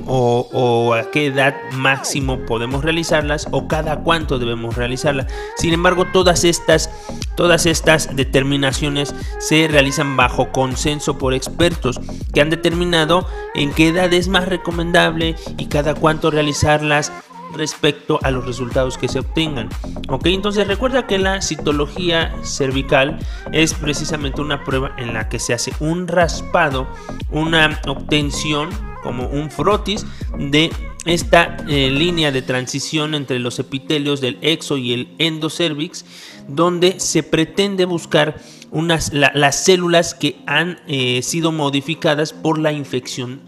o, 0.06 0.94
a 0.94 1.10
qué 1.10 1.26
edad 1.26 1.54
máximo 1.72 2.38
podemos 2.46 2.84
realizarlas 2.84 3.48
o 3.50 3.68
cada 3.68 4.00
cuánto 4.00 4.38
debemos 4.38 4.76
realizarlas. 4.76 5.26
Sin 5.56 5.72
embargo, 5.72 6.06
todas 6.12 6.44
estas, 6.44 6.90
todas 7.36 7.66
estas 7.66 8.14
determinaciones 8.16 9.14
se 9.38 9.68
realizan 9.68 10.16
bajo 10.16 10.50
consenso 10.52 11.18
por 11.18 11.34
expertos 11.34 12.00
que 12.32 12.40
han 12.40 12.50
determinado 12.50 13.26
en 13.54 13.72
qué 13.72 13.88
edad 13.88 14.12
es 14.12 14.28
más 14.28 14.48
recomendable 14.48 15.36
y 15.58 15.66
cada 15.66 15.94
cuánto 15.94 16.30
realizarlas 16.30 17.12
respecto 17.54 18.18
a 18.22 18.30
los 18.30 18.46
resultados 18.46 18.98
que 18.98 19.08
se 19.08 19.20
obtengan. 19.20 19.68
Ok, 20.08 20.26
entonces 20.26 20.66
recuerda 20.66 21.06
que 21.06 21.18
la 21.18 21.42
citología 21.42 22.34
cervical 22.42 23.18
es 23.52 23.74
precisamente 23.74 24.40
una 24.40 24.64
prueba 24.64 24.94
en 24.98 25.14
la 25.14 25.28
que 25.28 25.38
se 25.38 25.54
hace 25.54 25.72
un 25.80 26.08
raspado, 26.08 26.86
una 27.30 27.80
obtención 27.86 28.70
como 29.02 29.26
un 29.26 29.50
frotis 29.50 30.06
de 30.38 30.70
esta 31.04 31.56
eh, 31.68 31.90
línea 31.90 32.30
de 32.30 32.42
transición 32.42 33.14
entre 33.14 33.40
los 33.40 33.58
epitelios 33.58 34.20
del 34.20 34.38
exo 34.40 34.76
y 34.76 34.92
el 34.92 35.08
endocervix, 35.18 36.04
donde 36.48 37.00
se 37.00 37.22
pretende 37.22 37.84
buscar 37.84 38.40
unas, 38.70 39.12
las 39.12 39.64
células 39.64 40.14
que 40.14 40.36
han 40.46 40.80
eh, 40.86 41.20
sido 41.22 41.52
modificadas 41.52 42.32
por 42.32 42.58
la 42.58 42.72
infección 42.72 43.40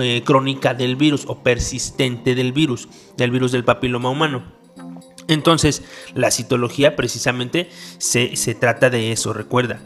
eh, 0.00 0.22
crónica 0.24 0.74
del 0.74 0.96
virus 0.96 1.24
o 1.26 1.42
persistente 1.42 2.34
del 2.34 2.52
virus, 2.52 2.88
del 3.16 3.30
virus 3.30 3.52
del 3.52 3.64
papiloma 3.64 4.10
humano. 4.10 4.42
Entonces, 5.28 5.82
la 6.14 6.30
citología 6.30 6.96
precisamente 6.96 7.68
se, 7.98 8.28
trata 8.54 8.90
de 8.90 9.12
eso, 9.12 9.32
recuerda. 9.32 9.80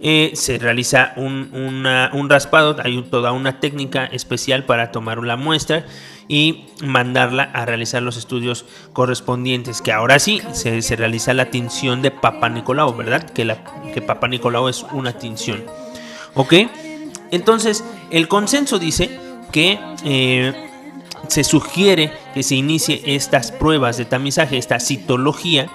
Eh, 0.00 0.30
se 0.34 0.58
realiza 0.58 1.12
un, 1.16 1.82
raspado, 2.28 2.76
hay 2.82 3.02
toda 3.02 3.32
una 3.32 3.60
técnica 3.60 4.06
especial 4.06 4.64
para 4.64 4.92
tomar 4.92 5.18
la 5.18 5.36
muestra 5.36 5.84
y 6.28 6.66
mandarla 6.82 7.42
a 7.42 7.66
realizar 7.66 8.02
los 8.02 8.16
estudios 8.16 8.64
correspondientes, 8.92 9.82
que 9.82 9.92
ahora 9.92 10.18
sí 10.18 10.40
se, 10.52 10.80
realiza 10.96 11.34
la 11.34 11.50
tinción 11.50 12.00
de 12.00 12.10
Papa 12.10 12.48
Nicolau, 12.48 12.94
¿verdad? 12.94 13.28
Que, 13.30 13.44
la, 13.44 13.64
que 13.92 14.00
Papa 14.00 14.28
Nicolau 14.28 14.68
es 14.68 14.86
una 14.92 15.12
tinción. 15.18 15.64
¿Ok? 16.34 16.54
Entonces, 17.30 17.84
el 18.10 18.28
consenso 18.28 18.78
dice 18.78 19.18
que 19.52 19.78
eh, 20.04 20.52
se 21.28 21.44
sugiere 21.44 22.12
que 22.34 22.42
se 22.42 22.54
inicie 22.54 23.02
estas 23.04 23.52
pruebas 23.52 23.96
de 23.96 24.04
tamizaje, 24.04 24.58
esta 24.58 24.80
citología, 24.80 25.68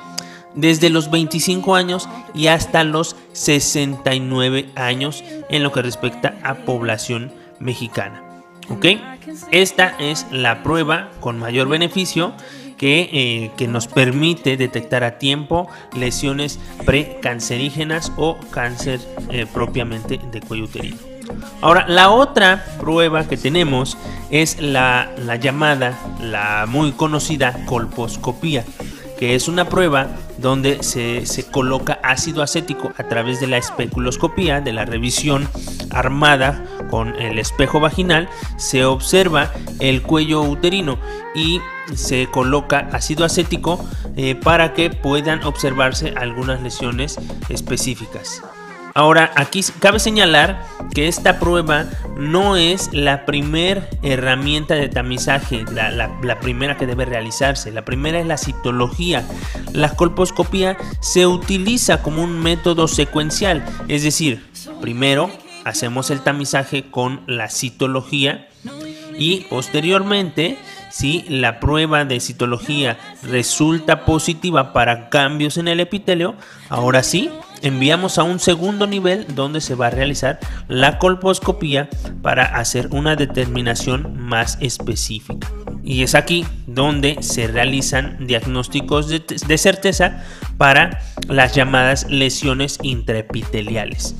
desde 0.56 0.90
los 0.90 1.10
25 1.10 1.76
años 1.76 2.08
y 2.34 2.48
hasta 2.48 2.84
los 2.84 3.16
69 3.34 4.70
años 4.76 5.24
en 5.50 5.64
lo 5.64 5.72
que 5.72 5.82
respecta 5.82 6.38
a 6.44 6.56
población 6.56 7.32
mexicana. 7.60 8.24
¿Ok? 8.70 8.86
Esta 9.52 9.96
es 10.00 10.26
la 10.32 10.64
prueba 10.64 11.10
con 11.20 11.40
mayor 11.40 11.68
beneficio 11.68 12.34
que, 12.78 13.10
eh, 13.12 13.52
que, 13.58 13.68
nos 13.68 13.88
permite 13.88 14.58
detectar 14.58 15.04
a 15.04 15.18
tiempo 15.18 15.68
lesiones 15.96 16.60
precancerígenas 16.86 18.12
o 18.18 18.38
cáncer 18.52 19.00
eh, 19.30 19.46
propiamente 19.52 20.20
de 20.32 20.42
cuello 20.42 20.66
uterino. 20.66 21.12
Ahora, 21.62 21.86
la 21.88 22.10
otra 22.10 22.65
prueba 22.80 23.27
que 23.27 23.38
tenemos 23.38 23.98
es 24.30 24.60
la, 24.60 25.10
llamada, 25.39 25.98
la 26.20 26.65
muy 26.68 26.92
conocida 26.92 27.65
colposcopía, 27.65 28.65
que 29.18 29.36
es 29.36 29.48
una 29.48 29.70
prueba 29.70 30.08
donde 30.38 30.84
se, 30.84 31.25
se, 31.25 31.46
coloca 31.46 32.00
ácido 32.03 32.44
acético 32.44 32.92
a 32.98 33.03
través 33.03 33.39
de 33.39 33.48
la 33.48 33.58
especuloscopía, 33.58 34.60
de 34.60 34.74
la 34.74 34.84
revisión 34.86 35.48
armada 35.92 36.65
con 36.89 37.15
el 37.15 37.39
espejo 37.39 37.80
vaginal, 37.80 38.27
se 38.58 38.84
observa 38.84 39.51
el 39.80 40.01
cuello 40.01 40.42
uterino 40.42 40.98
y 41.34 41.62
se 41.96 42.27
coloca 42.27 42.89
ácido 42.92 43.25
acético 43.25 43.84
eh, 44.15 44.36
para 44.36 44.74
que 44.74 44.89
puedan 44.89 45.44
observarse 45.44 46.13
algunas 46.18 46.62
lesiones 46.62 47.18
específicas. 47.50 48.42
Ahora, 48.96 49.32
aquí 49.36 49.62
cabe 49.80 50.00
señalar 50.00 50.64
que 50.94 51.08
esta 51.08 51.40
prueba 51.40 51.86
no 52.16 52.58
es 52.58 52.94
la 52.94 53.26
primera 53.26 53.88
herramienta 54.04 54.76
de 54.76 54.88
tamizaje, 54.88 55.66
la, 55.72 56.40
primera 56.40 56.78
que 56.78 56.86
debe 56.86 57.06
realizarse. 57.06 57.72
La 57.72 57.86
primera 57.86 58.20
es 58.20 58.28
la 58.28 58.38
citología. 58.38 59.26
La 59.72 59.96
colposcopía 59.96 60.78
se 61.02 61.26
utiliza 61.26 62.04
como 62.04 62.24
un 62.24 62.40
método 62.40 62.88
secuencial, 62.88 63.66
es 63.88 64.04
decir, 64.04 64.46
primero 64.80 65.32
hacemos 65.66 66.12
el 66.12 66.22
tamizaje 66.22 66.92
con 66.92 67.22
la 67.26 67.50
citología 67.50 68.48
y 69.18 69.42
posteriormente 69.50 70.58
si 70.94 71.26
la 71.28 71.60
prueba 71.60 72.06
de 72.06 72.20
citología 72.20 73.00
resulta 73.24 74.06
positiva 74.06 74.74
para 74.74 75.10
cambios 75.10 75.58
en 75.58 75.68
el 75.68 75.80
epitelio, 75.80 76.36
ahora 76.70 77.02
sí 77.02 77.32
enviamos 77.64 78.20
a 78.20 78.24
un 78.24 78.38
segundo 78.38 78.86
nivel 78.86 79.26
donde 79.34 79.60
se 79.60 79.74
va 79.74 79.88
a 79.88 79.90
realizar 79.90 80.40
la 80.68 81.00
colposcopía 81.00 81.90
para 82.22 82.44
hacer 82.44 82.90
una 82.92 83.16
determinación 83.16 84.20
más 84.20 84.60
específica. 84.62 85.52
Y 85.84 86.04
es 86.04 86.14
aquí 86.14 86.46
donde 86.68 87.18
se 87.24 87.48
realizan 87.48 88.28
diagnósticos 88.28 89.08
de, 89.08 89.58
certeza 89.58 90.24
para 90.58 91.00
las 91.28 91.56
llamadas 91.56 92.06
lesiones 92.08 92.78
intraepiteliales. 92.84 94.16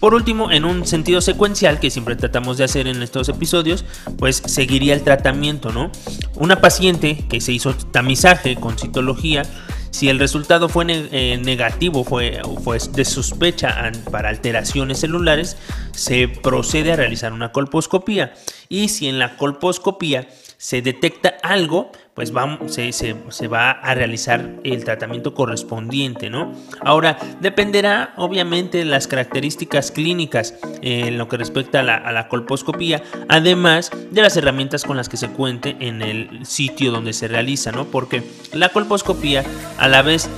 Por 0.00 0.14
último, 0.14 0.50
en 0.50 0.64
un 0.64 0.86
sentido 0.86 1.20
secuencial 1.20 1.78
que 1.78 1.90
siempre 1.90 2.16
tratamos 2.16 2.56
de 2.56 2.64
hacer 2.64 2.86
en 2.86 3.02
estos 3.02 3.28
episodios, 3.28 3.84
pues 4.16 4.42
seguiría 4.46 4.94
el 4.94 5.02
tratamiento, 5.02 5.70
¿no? 5.72 5.92
Una 6.36 6.62
paciente 6.62 7.26
que 7.28 7.42
se 7.42 7.52
hizo 7.52 7.74
tamizaje 7.74 8.56
con 8.56 8.78
citología, 8.78 9.42
si 9.90 10.08
el 10.08 10.18
resultado 10.18 10.68
fue 10.70 10.86
eh, 10.88 11.38
negativo, 11.42 12.04
fue, 12.04 12.40
fue 12.64 12.78
de 12.92 13.04
sospecha 13.04 13.92
para 14.10 14.30
alteraciones 14.30 15.00
celulares, 15.00 15.58
se 15.92 16.28
procede 16.28 16.92
a 16.92 16.96
realizar 16.96 17.34
una 17.34 17.52
colposcopía. 17.52 18.32
Y 18.70 18.88
si 18.88 19.08
en 19.08 19.18
la 19.18 19.36
colposcopía 19.36 20.28
se 20.56 20.80
detecta 20.80 21.34
algo, 21.42 21.90
pues 22.14 22.32
vamos, 22.32 22.74
se, 22.74 23.48
va 23.48 23.70
a 23.70 23.94
realizar 23.94 24.50
el 24.64 24.84
tratamiento 24.84 25.32
correspondiente, 25.32 26.28
¿no? 26.28 26.52
Ahora, 26.80 27.18
dependerá 27.40 28.12
obviamente 28.16 28.78
de 28.78 28.84
las 28.84 29.06
características 29.06 29.90
clínicas 29.90 30.54
en 30.82 31.18
lo 31.18 31.28
que 31.28 31.36
respecta 31.36 31.80
a 31.80 31.82
la, 31.82 31.96
a 31.96 32.12
la, 32.12 32.28
colposcopía, 32.28 33.02
además 33.28 33.90
de 34.10 34.22
las 34.22 34.36
herramientas 34.36 34.84
con 34.84 34.96
las 34.96 35.08
que 35.08 35.16
se 35.16 35.28
cuente 35.28 35.76
en 35.80 36.02
el 36.02 36.44
sitio 36.44 36.90
donde 36.90 37.12
se 37.12 37.28
realiza, 37.28 37.72
¿no? 37.72 37.86
Porque 37.86 38.22
la 38.52 38.68
colposcopía 38.70 39.44
a 39.78 39.88
la 39.88 40.02
vez 40.02 40.28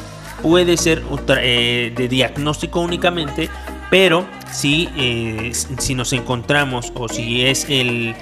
puede 0.43 0.77
ser 0.77 1.03
eh, 1.29 1.93
de 1.97 2.09
diagnóstico 2.09 2.81
únicamente, 2.81 3.49
pero 3.91 4.27
si, 4.51 4.89
eh, 4.97 5.53
si 5.53 5.95
nos 5.95 6.13
encontramos 6.13 6.93
o 6.95 7.09
si 7.09 7.47
es 7.47 7.67
el, 7.69 8.15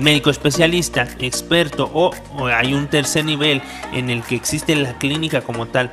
médico 0.00 0.30
especialista, 0.30 1.08
experto 1.18 1.90
o, 1.92 2.12
hay 2.46 2.74
un 2.74 2.88
tercer 2.88 3.24
nivel 3.24 3.62
en 3.92 4.10
el 4.10 4.22
que 4.22 4.34
existe 4.34 4.74
la 4.76 4.98
clínica 4.98 5.40
como 5.40 5.66
tal 5.66 5.90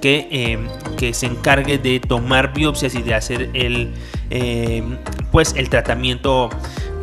que, 0.00 0.28
em, 0.30 0.68
que 0.96 1.14
se 1.14 1.26
encargue 1.26 1.78
de 1.78 2.00
tomar 2.00 2.52
biopsias 2.52 2.94
y 2.94 3.02
de 3.02 3.14
hacer 3.14 3.50
el, 3.54 3.94
em, 4.30 4.98
pues 5.32 5.54
el 5.56 5.70
tratamiento 5.70 6.50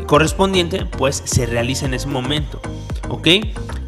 correspondiente, 0.06 0.86
pues 0.86 1.22
se 1.26 1.46
realiza 1.46 1.86
en 1.86 1.94
ese 1.94 2.08
momento. 2.08 2.62
¿Ok? 3.10 3.28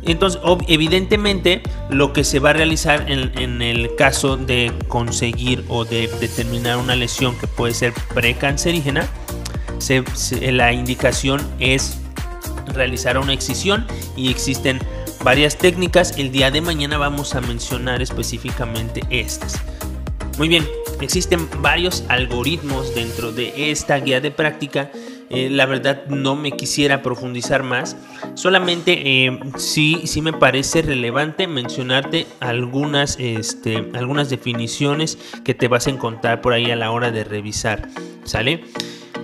Entonces, 0.04 0.40
evidentemente, 0.68 1.62
lo 1.90 2.14
que 2.14 2.24
se 2.24 2.40
va 2.40 2.52
a 2.52 2.54
realizar 2.54 3.10
en, 3.10 3.62
el 3.62 3.96
caso 3.96 4.38
de 4.38 4.72
conseguir 4.88 5.66
o 5.68 5.84
de 5.84 6.08
determinar 6.20 6.78
una 6.78 6.96
lesión 6.96 7.36
que 7.38 7.48
puede 7.48 7.74
ser 7.74 7.94
precancerígena, 8.14 9.08
la 10.52 10.74
indicación 10.74 11.42
es 11.60 12.00
realizar 12.68 13.18
una 13.18 13.34
excisión 13.34 13.86
y 14.16 14.30
existen 14.30 14.80
varias 15.24 15.58
técnicas. 15.58 16.18
El 16.18 16.32
día 16.32 16.52
de 16.52 16.62
mañana 16.62 16.98
vamos 16.98 17.36
a 17.36 17.42
mencionar 17.42 18.02
específicamente 18.02 19.02
estas. 19.10 19.62
Muy 20.38 20.48
bien, 20.48 20.68
existen 21.02 21.48
varios 21.62 22.04
algoritmos 22.10 22.94
dentro 22.94 23.32
de 23.32 23.72
esta 23.72 23.98
guía 23.98 24.20
de 24.20 24.32
práctica 24.32 24.92
eh, 25.30 25.50
la 25.50 25.66
verdad 25.66 26.06
no 26.08 26.36
me 26.36 26.52
quisiera 26.52 27.02
profundizar 27.02 27.64
más. 27.64 27.98
Solamente 28.36 29.26
eh, 29.26 29.40
sí, 29.58 30.02
sí 30.06 30.22
me 30.22 30.34
parece 30.34 30.82
relevante 30.82 31.48
mencionarte 31.48 32.28
algunas, 32.40 33.18
este, 33.20 33.90
algunas 33.96 34.30
definiciones 34.30 35.18
que 35.44 35.54
te 35.54 35.68
vas 35.68 35.88
a 35.88 35.90
encontrar 35.90 36.42
por 36.42 36.54
ahí 36.54 36.70
a 36.70 36.76
la 36.76 36.92
hora 36.92 37.12
de 37.12 37.24
revisar. 37.24 37.90
¿Sale? 38.24 38.64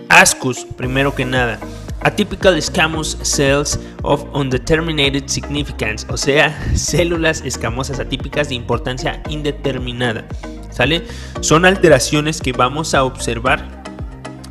ASCUS, 0.10 0.66
primero 0.76 1.14
que 1.16 1.26
nada. 1.26 1.60
Atypical 2.04 2.60
Squamous 2.60 3.16
Cells 3.22 3.80
of 4.02 4.26
Undetermined 4.34 5.28
Significance, 5.28 6.06
o 6.10 6.18
sea, 6.18 6.50
células 6.76 7.42
escamosas 7.46 8.00
atípicas 8.00 8.50
de 8.50 8.56
importancia 8.56 9.22
indeterminada. 9.30 10.26
¿Sale? 10.72 11.04
Son 11.42 11.66
alteraciones 11.66 12.42
que 12.42 12.54
vamos 12.54 12.96
a 12.96 13.04
observar 13.04 13.84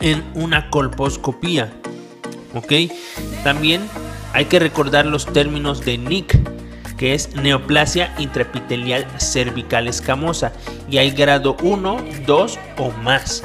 en 0.01 0.23
una 0.35 0.71
colposcopía. 0.71 1.73
¿Ok? 2.55 2.73
También 3.43 3.83
hay 4.33 4.45
que 4.45 4.61
recordar 4.61 5.07
los 5.07 5.27
términos 5.27 5.85
de 5.85 5.99
NIC, 5.99 6.39
que 6.97 7.15
es 7.15 7.35
neoplasia 7.35 8.15
intraepitelial 8.19 9.07
cervical 9.19 9.89
escamosa, 9.89 10.53
y 10.89 10.99
hay 10.99 11.11
grado 11.11 11.57
1, 11.63 11.97
2 12.27 12.59
o 12.79 12.91
más. 13.03 13.43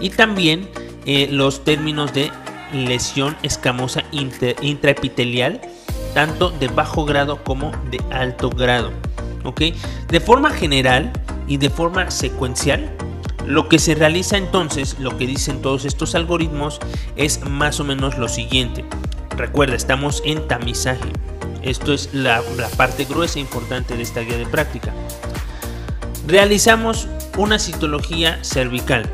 Y 0.00 0.10
también 0.10 0.68
eh, 1.06 1.28
los 1.30 1.62
términos 1.62 2.12
de 2.12 2.32
lesión 2.72 3.36
escamosa 3.42 4.02
intraepitelial, 4.12 5.60
tanto 6.14 6.50
de 6.50 6.68
bajo 6.68 7.04
grado 7.04 7.42
como 7.44 7.72
de 7.90 8.00
alto 8.10 8.50
grado. 8.50 8.92
De 10.08 10.20
forma 10.20 10.50
general 10.50 11.10
y 11.46 11.56
de 11.56 11.70
forma 11.70 12.10
secuencial, 12.10 12.90
lo 13.46 13.68
que 13.68 13.78
se 13.78 13.94
realiza 13.94 14.36
entonces, 14.36 14.96
lo 14.98 15.16
que 15.16 15.26
dicen 15.26 15.62
todos 15.62 15.84
estos 15.84 16.14
algoritmos, 16.14 16.80
es 17.16 17.40
más 17.48 17.80
o 17.80 17.84
menos 17.84 18.18
lo 18.18 18.28
siguiente. 18.28 18.84
Recuerda, 19.36 19.74
estamos 19.74 20.22
en 20.26 20.46
tamizaje. 20.48 21.10
Esto 21.62 21.92
es 21.92 22.10
la, 22.12 22.42
parte 22.76 23.04
gruesa 23.04 23.38
e 23.38 23.42
importante 23.42 23.96
de 23.96 24.02
esta 24.02 24.20
guía 24.20 24.36
de 24.36 24.46
práctica. 24.46 24.92
Realizamos 26.26 27.08
una 27.36 27.58
citología 27.58 28.38
cervical. 28.42 29.08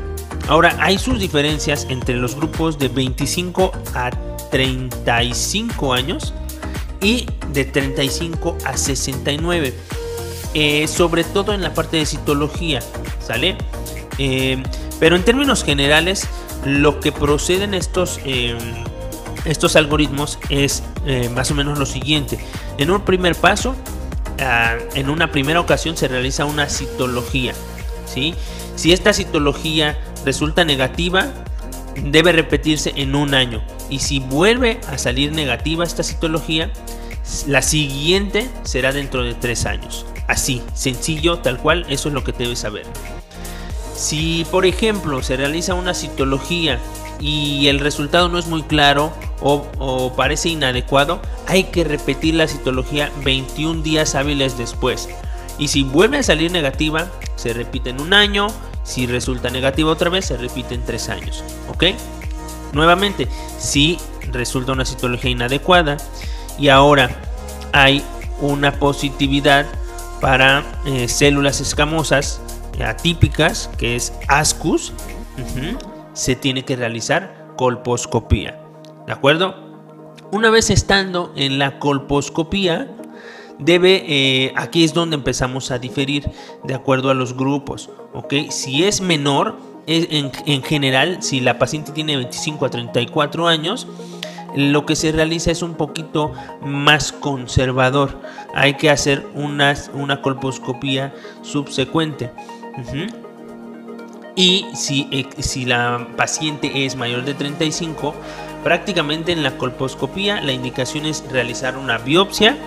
Ahora, 0.47 0.77
hay 0.79 0.97
sus 0.97 1.19
diferencias 1.19 1.87
entre 1.89 2.15
los 2.15 2.35
grupos 2.35 2.77
de 2.77 2.87
25 2.87 3.71
a 3.95 4.11
35 4.51 5.93
años 5.93 6.33
y 7.01 7.25
de 7.51 7.65
35 7.65 8.57
a 8.63 8.77
69. 8.77 9.73
Eh, 10.53 10.87
sobre 10.87 11.23
todo 11.23 11.53
en 11.53 11.61
la 11.61 11.73
parte 11.73 11.97
de 11.97 12.05
citología, 12.05 12.79
¿sale? 13.19 13.57
Eh, 14.17 14.63
pero 14.99 15.15
en 15.17 15.23
términos 15.23 15.63
generales, 15.63 16.29
lo 16.63 17.01
que 17.01 17.11
proceden 17.11 17.73
estos, 17.73 18.21
eh, 18.23 18.55
estos 19.43 19.75
algoritmos 19.75 20.39
es 20.49 20.83
más 21.33 21.51
o 21.51 21.55
menos 21.55 21.77
lo 21.77 21.85
siguiente. 21.85 22.39
En 22.77 22.89
un 22.89 23.01
primer 23.01 23.35
paso, 23.35 23.75
ah, 24.39 24.75
en 24.93 25.09
una 25.09 25.31
primera 25.31 25.59
ocasión 25.59 25.97
se 25.97 26.07
realiza 26.07 26.45
una 26.45 26.69
citología. 26.69 27.53
¿sí? 28.05 28.33
Si 28.75 28.93
esta 28.93 29.11
citología 29.13 29.99
resulta 30.25 30.65
negativa, 30.65 31.27
debe 32.03 32.31
repetirse 32.31 32.93
en 32.95 33.15
un 33.15 33.33
año. 33.33 33.63
Y 33.89 33.99
si 33.99 34.19
vuelve 34.19 34.79
a 34.89 34.97
salir 34.97 35.31
negativa 35.31 35.83
esta 35.83 36.03
citología, 36.03 36.71
la 37.47 37.61
siguiente 37.61 38.49
será 38.63 38.91
dentro 38.91 39.23
de 39.23 39.33
tres 39.33 39.65
años. 39.65 40.05
Así, 40.27 40.61
sencillo, 40.73 41.39
tal 41.39 41.57
cual, 41.59 41.85
eso 41.89 42.09
es 42.09 42.13
lo 42.13 42.23
que 42.23 42.31
debes 42.31 42.59
saber. 42.59 42.85
Si, 43.95 44.45
por 44.51 44.65
ejemplo, 44.65 45.23
se 45.23 45.37
realiza 45.37 45.73
una 45.73 45.93
citología 45.93 46.79
y 47.19 47.67
el 47.67 47.79
resultado 47.79 48.27
no 48.27 48.37
es 48.37 48.47
muy 48.47 48.63
claro 48.63 49.13
o, 49.41 50.13
parece 50.15 50.49
inadecuado, 50.49 51.21
hay 51.47 51.65
que 51.65 51.83
repetir 51.83 52.35
la 52.35 52.47
citología 52.47 53.11
21 53.23 53.83
días 53.83 54.15
hábiles 54.15 54.57
después. 54.57 55.07
Y 55.57 55.69
si 55.69 55.83
vuelve 55.83 56.17
a 56.17 56.23
salir 56.23 56.51
negativa, 56.51 57.07
se 57.35 57.53
repite 57.53 57.91
en 57.91 58.01
un 58.01 58.13
año. 58.13 58.47
Si 58.85 59.07
resulta 59.07 59.49
negativa 59.49 59.91
otra 59.91 60.09
vez, 60.09 60.25
se 60.25 60.37
repite 60.37 60.75
en 60.75 60.85
tres 60.85 61.09
años. 61.09 61.43
¿Ok? 61.67 61.85
Nuevamente, 62.71 63.27
si 63.57 63.97
resulta 64.31 64.71
una 64.71 64.85
citología 64.85 65.31
inadecuada 65.31 65.97
y 66.57 66.69
ahora 66.69 67.09
hay 67.73 68.03
una 68.39 68.71
positividad 68.73 69.65
para 70.21 70.63
eh, 70.85 71.07
células 71.07 71.59
escamosas 71.61 72.41
atípicas, 72.83 73.69
que 73.77 73.95
es 73.95 74.13
ASCUS, 74.27 74.93
se 76.13 76.35
tiene 76.35 76.63
que 76.63 76.75
realizar 76.75 77.53
colposcopía. 77.57 78.59
¿De 79.05 79.13
acuerdo? 79.13 79.55
Una 80.31 80.49
vez 80.49 80.69
estando 80.69 81.31
en 81.35 81.59
la 81.59 81.79
colposcopía, 81.79 82.89
debe, 83.59 84.03
eh, 84.07 84.53
aquí 84.55 84.83
es 84.83 84.93
donde 84.93 85.15
empezamos 85.15 85.71
a 85.71 85.79
diferir 85.79 86.29
de 86.63 86.73
acuerdo 86.73 87.09
a 87.09 87.13
los 87.13 87.35
grupos, 87.35 87.89
¿ok? 88.13 88.33
Si 88.49 88.83
es 88.83 89.01
menor, 89.01 89.57
en, 89.87 90.31
en 90.47 90.63
general, 90.63 91.21
si 91.21 91.39
la 91.39 91.59
paciente 91.59 91.91
tiene 91.91 92.15
25 92.15 92.65
a 92.65 92.69
34 92.69 93.47
años, 93.47 93.87
lo 94.55 94.85
que 94.85 94.95
se 94.95 95.11
realiza 95.11 95.51
es 95.51 95.61
un 95.61 95.75
poquito 95.75 96.31
más 96.61 97.11
conservador. 97.11 98.21
Hay 98.53 98.75
que 98.75 98.89
hacer 98.89 99.27
una, 99.33 99.75
colposcopía 100.21 101.13
subsecuente. 101.41 102.31
Y 104.35 104.65
si, 104.73 105.07
eh, 105.11 105.27
si 105.39 105.65
la 105.65 106.07
paciente 106.15 106.85
es 106.85 106.95
mayor 106.95 107.25
de 107.25 107.33
35, 107.33 108.15
prácticamente 108.63 109.31
en 109.31 109.43
la 109.43 109.57
colposcopía 109.57 110.41
la 110.41 110.53
indicación 110.53 111.05
es 111.05 111.23
realizar 111.29 111.77
una 111.77 111.97
biopsia 111.97 112.57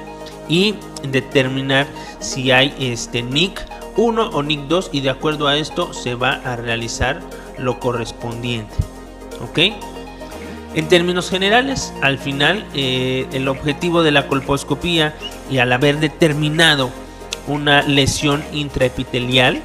y 0.49 0.75
determinar 1.03 1.87
si 2.21 2.51
hay 2.51 2.75
este 2.79 3.23
NIC 3.23 3.61
1 3.97 4.31
o 4.31 4.43
NIC 4.43 4.61
2 4.63 4.91
y 4.93 5.01
de 5.01 5.11
acuerdo 5.11 5.49
a 5.49 5.57
esto 5.57 5.93
se 5.93 6.15
va 6.15 6.41
a 6.45 6.57
realizar 6.57 7.21
lo 7.59 7.81
correspondiente. 7.81 8.75
¿Ok? 9.43 9.59
En 10.75 10.89
términos 10.89 11.31
generales, 11.31 11.93
al 12.03 12.19
final, 12.19 12.65
eh, 12.75 13.27
el 13.33 13.49
objetivo 13.49 14.03
de 14.03 14.13
la 14.13 14.29
colposcopía 14.29 15.15
y 15.51 15.59
al 15.59 15.73
haber 15.73 15.99
determinado 15.99 16.91
una 17.47 17.83
lesión 17.83 18.45
intraepitelial, 18.53 19.63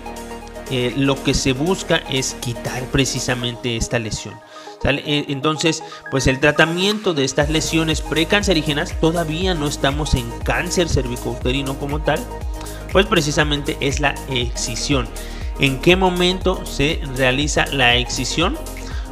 eh, 0.71 0.93
lo 0.95 1.21
que 1.21 1.33
se 1.33 1.53
busca 1.53 1.97
es 2.09 2.35
quitar 2.35 2.83
precisamente 2.85 3.75
esta 3.75 3.99
lesión. 3.99 4.33
Eh, 4.83 5.25
entonces, 5.29 5.83
pues 6.11 6.27
el 6.27 6.39
tratamiento 6.39 7.13
de 7.13 7.23
estas 7.23 7.49
lesiones 7.49 8.01
precancerígenas, 8.01 8.99
todavía 8.99 9.53
no 9.53 9.67
estamos 9.67 10.13
en 10.13 10.29
cáncer 10.43 10.89
cervicouterino 10.89 11.77
como 11.79 12.01
tal, 12.01 12.19
pues 12.91 13.05
precisamente 13.05 13.77
es 13.79 13.99
la 13.99 14.15
excisión. 14.29 15.07
¿En 15.59 15.79
qué 15.79 15.95
momento 15.95 16.65
se 16.65 16.99
realiza 17.15 17.65
la 17.67 17.95
excisión? 17.95 18.57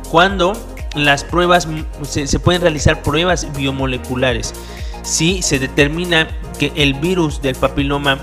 Cuando 0.09 0.53
las 0.95 1.23
pruebas, 1.23 1.67
se, 2.03 2.39
pueden 2.39 2.61
realizar 2.61 3.01
pruebas 3.01 3.47
biomoleculares. 3.55 4.53
Si 5.03 5.41
se 5.41 5.59
determina 5.59 6.27
que 6.59 6.71
el 6.75 6.93
virus 6.95 7.41
del 7.41 7.55
papiloma 7.55 8.19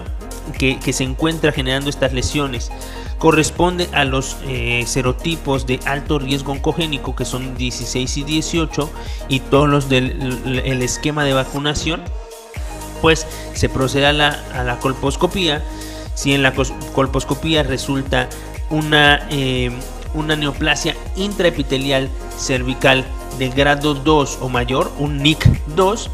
que, 0.59 0.93
se 0.93 1.05
encuentra 1.05 1.53
generando 1.53 1.91
estas 1.91 2.13
lesiones 2.13 2.71
corresponde 3.19 3.89
a 3.93 4.05
los 4.05 4.37
eh, 4.47 4.85
serotipos 4.87 5.67
de 5.67 5.81
alto 5.85 6.19
riesgo 6.19 6.53
oncogénico 6.53 7.17
que 7.17 7.25
son 7.25 7.57
16 7.57 8.17
y 8.17 8.25
18 8.25 8.91
y 9.29 9.41
todos 9.41 9.69
los 9.69 9.89
del 9.89 10.83
esquema 10.83 11.25
de 11.25 11.33
vacunación, 11.33 12.03
pues 13.03 13.27
se 13.55 13.69
procede 13.69 14.07
a 14.07 14.13
la, 14.13 14.29
a 14.55 14.63
la 14.63 14.79
colposcopía. 14.79 15.63
Si 16.15 16.33
en 16.33 16.43
la 16.43 16.53
colposcopía 16.95 17.63
resulta 17.63 18.29
una, 18.71 19.27
eh, 19.31 19.71
una 20.15 20.37
neoplasia 20.37 20.97
intraepitelial 21.17 22.09
cervical 22.37 23.05
de 23.39 23.49
grado 23.51 23.95
2 23.95 24.39
o 24.41 24.49
mayor, 24.49 24.93
un 24.99 25.23
NIC 25.23 25.45
2, 25.75 26.11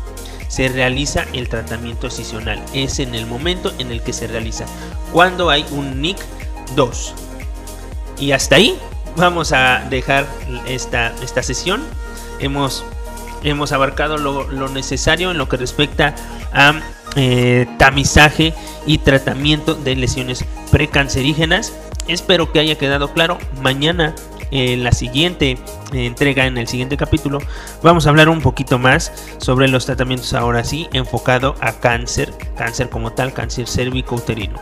se 0.49 0.69
realiza 0.69 1.25
el 1.33 1.49
tratamiento 1.49 2.07
excisional. 2.07 2.63
Es 2.75 2.99
en 2.99 3.15
el 3.15 3.27
momento 3.27 3.73
en 3.79 3.91
el 3.91 4.03
que 4.03 4.13
se 4.13 4.27
realiza. 4.27 4.67
Cuando 5.13 5.51
hay 5.51 5.65
un 5.71 6.01
NIC 6.01 6.19
2. 6.75 7.15
Y 8.19 8.33
hasta 8.33 8.57
ahí 8.57 8.79
vamos 9.17 9.53
a 9.53 9.87
dejar 9.91 10.27
esta, 10.67 11.13
esta 11.23 11.43
sesión. 11.43 11.83
Hemos, 12.39 12.85
hemos 13.43 13.73
abarcado 13.73 14.19
lo, 14.19 14.69
necesario 14.69 15.31
en 15.31 15.39
lo 15.39 15.49
que 15.49 15.57
respecta 15.57 16.15
a 16.53 16.81
eh, 17.17 17.67
tamizaje 17.79 18.55
y 18.87 18.99
tratamiento 18.99 19.75
de 19.75 19.97
lesiones 19.97 20.45
precancerígenas. 20.71 21.73
Espero 22.09 22.53
que 22.53 22.61
haya 22.61 22.77
quedado 22.77 23.13
claro. 23.13 23.39
Mañana 23.63 24.15
en 24.51 24.85
la 24.85 24.93
siguiente 24.93 25.59
eh, 25.93 26.07
entrega, 26.07 26.47
en 26.47 26.59
el 26.59 26.69
siguiente 26.69 26.97
capítulo, 26.97 27.39
vamos 27.83 28.07
a 28.07 28.11
hablar 28.11 28.29
un 28.29 28.41
poquito 28.41 28.79
más 28.79 29.13
sobre 29.39 29.69
los 29.69 29.87
tratamientos 29.87 30.33
ahora 30.33 30.65
sí 30.65 30.89
enfocado 30.93 31.57
a 31.61 31.73
cáncer, 31.73 32.33
cáncer 32.57 32.89
como 32.89 33.13
tal, 33.13 33.33
cáncer 33.33 33.67
cérvico-uterino. 33.67 34.61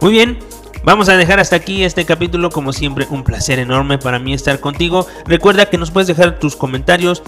Muy 0.00 0.12
bien, 0.12 0.38
Vamos 0.84 1.08
a 1.08 1.16
dejar 1.16 1.40
hasta 1.40 1.56
aquí 1.56 1.84
este 1.84 2.04
capítulo, 2.04 2.50
como 2.50 2.72
siempre 2.72 3.06
un 3.10 3.24
placer 3.24 3.58
enorme 3.58 3.98
para 3.98 4.18
mí 4.18 4.32
estar 4.32 4.60
contigo. 4.60 5.06
Recuerda 5.26 5.66
que 5.66 5.78
nos 5.78 5.90
puedes 5.90 6.06
dejar 6.06 6.38
tus 6.38 6.56
comentarios, 6.56 7.22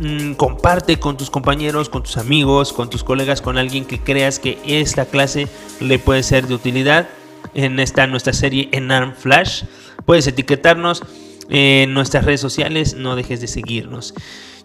mm, 0.00 0.32
comparte 0.32 0.98
con 0.98 1.16
tus 1.16 1.30
compañeros, 1.30 1.88
con 1.88 2.02
tus 2.02 2.16
amigos, 2.16 2.72
con 2.72 2.90
tus 2.90 3.04
colegas, 3.04 3.42
con 3.42 3.58
alguien 3.58 3.84
que 3.84 4.00
creas 4.00 4.38
que 4.38 4.58
esta 4.66 5.04
clase 5.04 5.48
le 5.80 5.98
puede 5.98 6.22
ser 6.22 6.46
de 6.46 6.54
utilidad 6.54 7.08
en 7.54 7.78
esta 7.80 8.06
nuestra 8.06 8.32
serie 8.32 8.68
en 8.72 8.90
ARM 8.90 9.14
Flash. 9.14 9.64
Puedes 10.04 10.26
etiquetarnos 10.26 11.02
en 11.48 11.94
nuestras 11.94 12.24
redes 12.24 12.40
sociales, 12.40 12.94
no 12.94 13.14
dejes 13.14 13.40
de 13.40 13.46
seguirnos. 13.46 14.14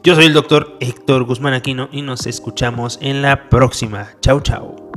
Yo 0.03 0.15
soy 0.15 0.25
el 0.25 0.33
doctor 0.33 0.77
Héctor 0.79 1.25
Guzmán 1.25 1.53
Aquino 1.53 1.89
y 1.91 2.01
nos 2.01 2.25
escuchamos 2.25 2.97
en 3.01 3.21
la 3.21 3.49
próxima. 3.49 4.09
Chao, 4.21 4.41
chao. 4.41 4.90